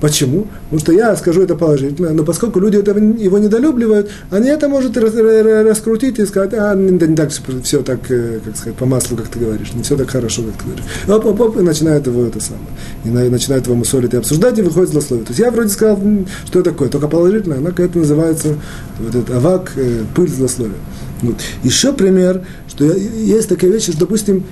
[0.00, 0.46] Почему?
[0.64, 4.96] Потому что я скажу это положительно, но поскольку люди этого, его недолюбливают, они это могут
[4.96, 7.30] раскрутить и сказать, а, да не так
[7.62, 10.54] все так, э, как сказать, по маслу, как ты говоришь, не все так хорошо, как
[10.58, 10.84] ты говоришь.
[11.08, 12.66] Оп, оп, оп, и начинают его это самое.
[13.04, 15.26] И начинают его мусолить и обсуждать, и выходит злословие.
[15.26, 16.00] То есть я вроде сказал,
[16.44, 18.56] что это такое, только положительно, однако это называется
[19.00, 20.74] вот этот авак, э, пыль злословия.
[21.22, 21.36] Вот.
[21.62, 24.44] Еще пример, что есть такая вещь, что, допустим,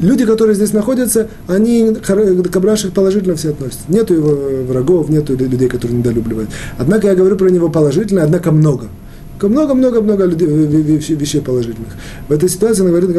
[0.00, 3.84] люди, которые здесь находятся, они к Абраше положительно все относятся.
[3.88, 6.50] Нету его врагов, нету людей, которые недолюбливают.
[6.78, 8.88] Однако я говорю про него положительно, однако много.
[9.48, 11.90] Много-много-много вещей положительных.
[12.28, 13.10] В этой ситуации, говорит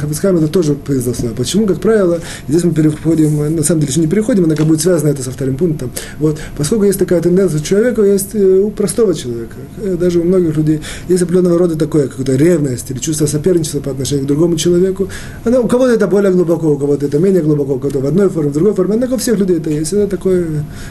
[0.00, 1.30] Хафицхайм, это тоже произошло.
[1.36, 4.80] Почему, как правило, здесь мы переходим, на самом деле еще не переходим, она как будет
[4.80, 5.90] связано это со вторым пунктом.
[6.18, 10.24] Вот, поскольку есть такая тенденция у человека, есть э, у простого человека, э, даже у
[10.24, 14.56] многих людей, есть определенного рода такое, какая-то ревность или чувство соперничества по отношению к другому
[14.56, 15.08] человеку.
[15.44, 18.28] Она, у кого-то это более глубоко, у кого-то это менее глубоко, у кого-то в одной
[18.28, 18.94] форме, в другой форме.
[18.94, 19.92] Однако у всех людей это есть.
[19.92, 20.46] Это такое,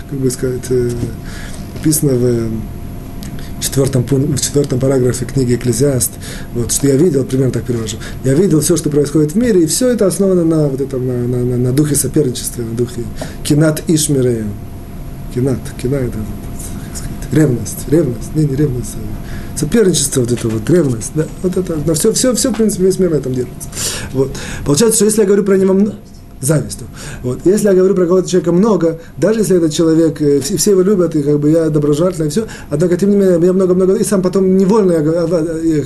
[0.10, 0.90] как бы сказать, э,
[1.76, 2.50] написано в
[3.76, 6.12] четвертом, в четвертом параграфе книги «Экклезиаст»,
[6.54, 9.66] вот, что я видел, примерно так перевожу, я видел все, что происходит в мире, и
[9.66, 13.04] все это основано на, вот этом, на, на, на, на духе соперничества, на духе
[13.44, 14.54] кинат ишмиреем.
[15.34, 16.18] Кинат, кина это,
[16.94, 21.76] сказать, ревность, ревность, не, не ревность, а соперничество, вот это вот, ревность, да, вот это,
[21.86, 23.68] на все, все, все, в принципе, весь мир на этом держится.
[24.14, 24.32] Вот.
[24.66, 25.92] Получается, что если я говорю про него
[26.42, 26.88] завистью.
[27.24, 27.40] Вот.
[27.46, 30.82] Если я говорю про кого-то человека много, даже если этот человек, э, все, все его
[30.82, 34.04] любят, и как бы я доброжелательный, и все, однако, тем не менее, я много-много, и
[34.04, 35.84] сам потом невольно я, я, я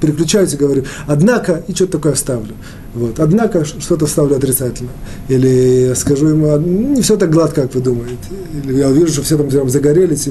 [0.00, 2.54] переключаюсь и говорю, однако, и что-то такое вставлю.
[2.94, 3.20] Вот.
[3.20, 4.90] Однако что-то вставлю отрицательно.
[5.28, 8.16] Или скажу ему, не все так гладко, как вы думаете.
[8.64, 10.26] Или я увижу, что все там прям загорелись,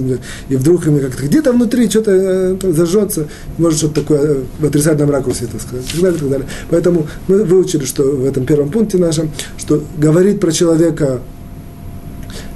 [0.50, 3.28] и, вдруг мне как-то где-то внутри что-то э, зажжется,
[3.58, 5.86] может что-то такое э, в отрицательном ракурсе это сказать.
[5.88, 6.48] И так далее, и так далее.
[6.70, 11.22] Поэтому мы выучили, что в этом первом пункте нашем, что говорить про человека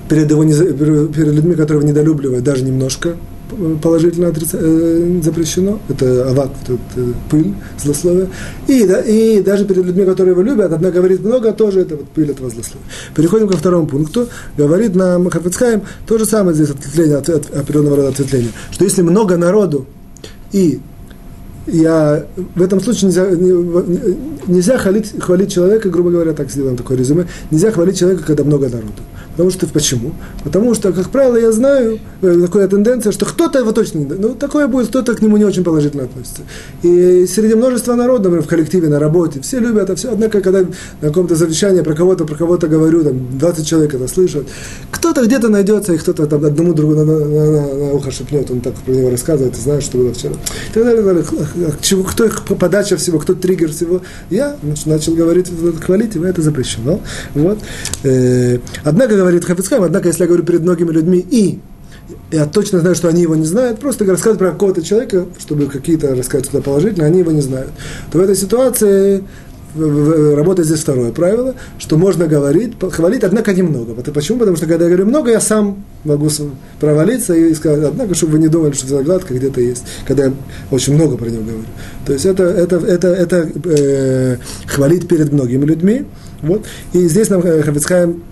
[0.10, 3.16] перед, его, перед людьми, которые его недолюбливают, даже немножко,
[3.82, 6.78] положительно отрица, э, запрещено, это авак, это
[7.30, 8.30] пыль, злословие,
[8.68, 12.10] и, да, и даже перед людьми, которые его любят, одна говорит много, тоже это вот
[12.10, 12.86] пыль этого злословия.
[13.16, 14.28] Переходим ко второму пункту,
[14.58, 19.02] говорит нам Хафицхайм, то же самое здесь ответвление, от, от, определенного рода ответвления, что если
[19.02, 19.86] много народу
[20.52, 20.80] и
[21.68, 22.26] я
[22.56, 23.28] в этом случае нельзя,
[24.48, 28.68] нельзя хвалить, хвалить человека, грубо говоря, так сделаем такое резюме, нельзя хвалить человека, когда много
[28.68, 29.02] народу.
[29.42, 30.12] Потому что почему?
[30.44, 34.36] Потому что, как правило, я знаю, э, такая тенденция, что кто-то его точно не ну,
[34.36, 36.44] такое будет, кто-то к нему не очень положительно относится.
[36.84, 40.12] И среди множества народа, в коллективе, на работе, все любят это все.
[40.12, 44.46] Однако, когда на каком-то завещании про кого-то, про кого-то говорю, там 20 человек это слышат,
[44.92, 48.62] кто-то где-то найдется, и кто-то там одному другому на, на, на, на ухо шепнет, он
[48.62, 50.36] так про него рассказывает, ты знаешь, что было вчера.
[50.70, 51.26] И так далее, далее.
[51.82, 54.02] Чего, кто их подача всего, кто триггер всего.
[54.30, 55.48] Я начал говорить,
[55.84, 57.00] хвалить его, это запрещено.
[57.34, 57.58] Вот.
[58.04, 61.60] Э, однако, говорит Хафицхайм, однако, если я говорю перед многими людьми и
[62.32, 66.16] я точно знаю, что они его не знают, просто рассказывать про какого-то человека, чтобы какие-то
[66.16, 67.72] рассказать что-то положительное, они его не знают,
[68.12, 69.24] то в этой ситуации
[69.76, 73.94] работает здесь второе правило, что можно говорить, хвалить, однако немного.
[73.94, 74.40] Почему?
[74.40, 76.30] Потому что когда я говорю много, я сам могу
[76.80, 80.34] провалиться и сказать, однако, чтобы вы не думали, что все гладко где-то есть, когда я
[80.72, 81.64] очень много про него говорю.
[82.06, 86.06] То есть это, это, это, это э, хвалить перед многими людьми.
[86.42, 86.66] Вот.
[86.94, 88.24] И здесь нам э, Хавицхайм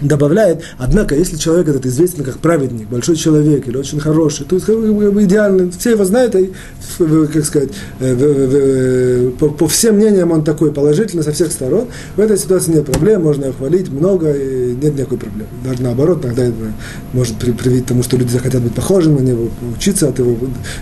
[0.00, 4.66] добавляет, однако, если человек этот известен как праведник, большой человек или очень хороший, то есть
[4.66, 6.52] как бы, идеально, все его знают, и,
[6.98, 7.70] как сказать,
[8.00, 11.86] э, по, по всем мнениям он такой положительный со всех сторон,
[12.16, 15.48] в этой ситуации нет проблем, можно его хвалить много, и нет никакой проблемы.
[15.64, 16.54] Даже наоборот, иногда это
[17.12, 20.36] может привить к тому, что люди захотят быть похожими на него, учиться от его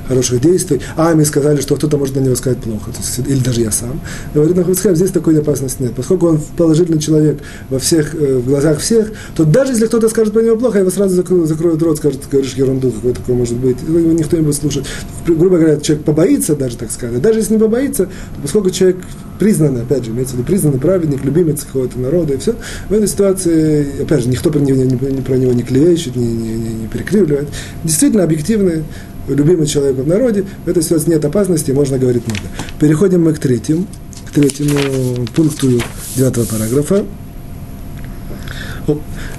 [0.08, 3.60] хороших действий, а мне сказали, что кто-то может на него сказать плохо, есть, или даже
[3.60, 4.00] я сам.
[4.34, 4.56] Говорит
[4.96, 9.01] здесь такой опасности нет, поскольку он положительный человек во всех, э, в глазах всех,
[9.34, 12.54] то даже если кто-то скажет про него плохо, его сразу закроют, закроют рот, скажут, говоришь
[12.54, 14.86] ерунду, какой такой может быть, никто не будет слушать.
[15.26, 17.20] Грубо говоря, человек побоится даже, так сказать.
[17.20, 18.08] Даже если не побоится,
[18.42, 18.98] поскольку человек
[19.38, 22.54] признанный, опять же, имеется в виду признанный праведник, любимец какого-то народа, и все,
[22.88, 26.54] в этой ситуации, опять же, никто про него, не, про него не клевещет, не, не,
[26.54, 27.48] не, не перекривливает.
[27.82, 28.84] Действительно, объективный,
[29.28, 32.42] любимый человек в народе, в этой ситуации нет опасности, можно говорить много.
[32.78, 33.86] Переходим мы к третьему,
[34.28, 35.80] к третьему пункту
[36.16, 37.04] девятого параграфа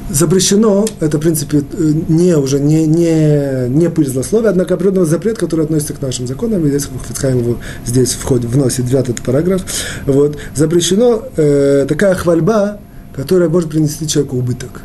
[0.09, 1.63] запрещено, это, в принципе,
[2.07, 6.65] не уже не, не, не пыль злословия, однако определенный запрет, который относится к нашим законам,
[6.65, 9.63] и здесь Хацхайм его здесь входит, вносит девятый параграф,
[10.05, 12.79] вот, запрещено э, такая хвальба,
[13.15, 14.81] которая может принести человеку убыток.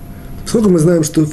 [0.47, 1.27] Сколько мы знаем, что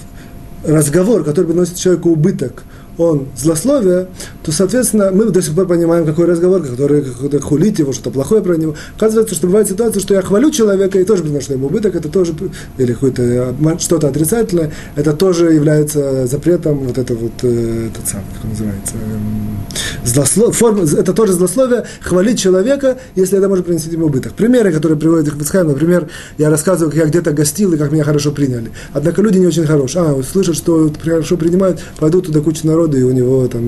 [0.66, 2.64] разговор, который приносит человеку убыток–
[2.98, 4.08] он злословие,
[4.44, 8.42] то, соответственно, мы до сих пор понимаем, какой разговор, который какой-то хулить его, что-то плохое
[8.42, 8.76] про него.
[8.96, 12.34] Оказывается, что бывает ситуация, что я хвалю человека и тоже приношу ему убыток, это тоже,
[12.78, 18.44] или какое-то что-то отрицательное, это тоже является запретом, вот это вот, э, этот самый, как
[18.44, 19.76] он называется, э,
[20.06, 24.34] злослов, форма, это тоже злословие, хвалить человека, если это может принести ему убыток.
[24.34, 28.04] Примеры, которые приводят их Мицхайм, например, я рассказываю, как я где-то гостил и как меня
[28.04, 28.72] хорошо приняли.
[28.94, 30.04] Однако люди не очень хорошие.
[30.04, 33.66] А, вот слышат, что хорошо принимают, пойдут туда куча народа, и у него там,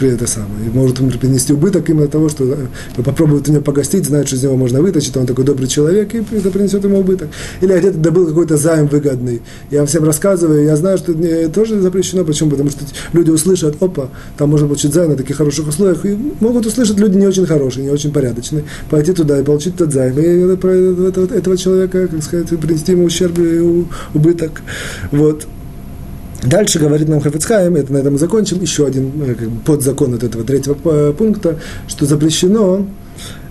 [0.00, 4.26] это самое, и может принести убыток именно того, что э, попробует у него погостить, знает,
[4.26, 7.28] что из него можно вытащить, он такой добрый человек, и это принесет ему убыток.
[7.60, 9.42] Или где-то добыл какой-то займ выгодный.
[9.70, 12.50] Я всем рассказываю, я знаю, что это тоже запрещено, почему?
[12.50, 16.66] Потому что люди услышат, опа, там можно получить займ на таких хороших условиях, и могут
[16.66, 20.22] услышать люди не очень хорошие, не очень порядочные, пойти туда и получить тот займ, и
[20.22, 24.60] этого, этого человека, как сказать, принести ему ущерб и убыток.
[25.10, 25.46] Вот.
[26.42, 30.14] Дальше говорит нам Хафицхайм, это на этом мы закончим, еще один э, как бы, подзакон
[30.14, 32.86] от этого третьего э, пункта, что запрещено,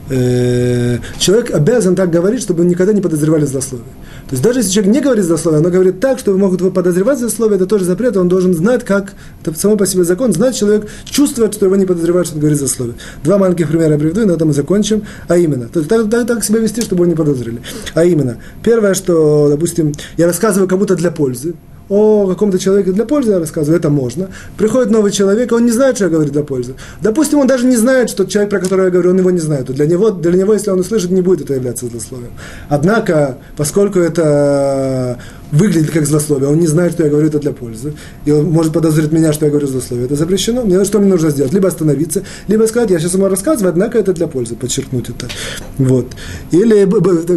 [0.09, 3.87] э, человек обязан так говорить, чтобы никогда не подозревали злословие.
[4.29, 7.17] То есть даже если человек не говорит злословие, но говорит так, что могут его подозревать
[7.17, 9.13] злословие, это тоже запрет, он должен знать, как,
[9.43, 12.59] это само по себе закон, знать человек, чувствовать, что его не подозревают, что он говорит
[12.59, 12.95] злословие.
[13.23, 15.01] Два маленьких примера я приведу, и на этом мы закончим.
[15.27, 17.59] А именно, то есть так, так, так себя вести, чтобы его не подозрели.
[17.95, 21.55] А именно, первое, что, допустим, я рассказываю кому-то для пользы,
[21.89, 24.29] о каком-то человеке для пользы я рассказываю, это можно.
[24.57, 26.75] Приходит новый человек, он не знает, что я говорю для пользы.
[27.01, 29.67] Допустим, он даже не знает, что человек, про которого я говорю, он его не знает.
[29.67, 32.31] То для него, для него, если он услышит, не будет это являться злословием.
[32.69, 35.17] Однако, поскольку это
[35.51, 37.93] выглядит как злословие, он не знает, что я говорю это для пользы,
[38.25, 40.63] и он может подозревать меня, что я говорю злословие, это запрещено.
[40.63, 41.53] Мне что мне нужно сделать?
[41.53, 45.27] Либо остановиться, либо сказать, я сейчас ему рассказываю, однако это для пользы, подчеркнуть это.
[45.77, 46.07] Вот.
[46.51, 46.85] Или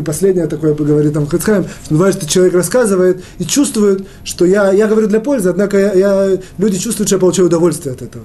[0.02, 4.86] последнее такое говорит там Хацхайм, что бывает, что человек рассказывает и чувствует, что я, я
[4.86, 8.24] говорю для пользы, однако я, я, люди чувствуют, что я получаю удовольствие от этого.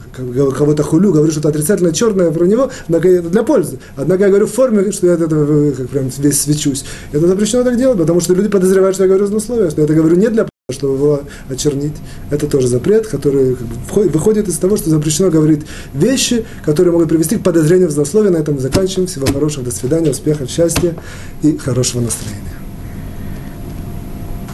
[0.51, 3.79] Кого-то хулю, говорю что-то отрицательно черное про него, однако это для пользы.
[3.95, 6.83] Однако я говорю в форме, что я от этого как прям весь свечусь.
[7.11, 9.93] Это запрещено так делать, потому что люди подозревают, что я говорю злословие, что я это
[9.93, 11.93] говорю не для чтобы его очернить.
[12.29, 13.55] Это тоже запрет, который
[13.89, 15.61] выходит из того, что запрещено говорить
[15.93, 18.31] вещи, которые могут привести к подозрению в злословие.
[18.31, 19.07] На этом мы заканчиваем.
[19.07, 20.93] Всего хорошего, до свидания, успехов, счастья
[21.41, 22.66] и хорошего настроения.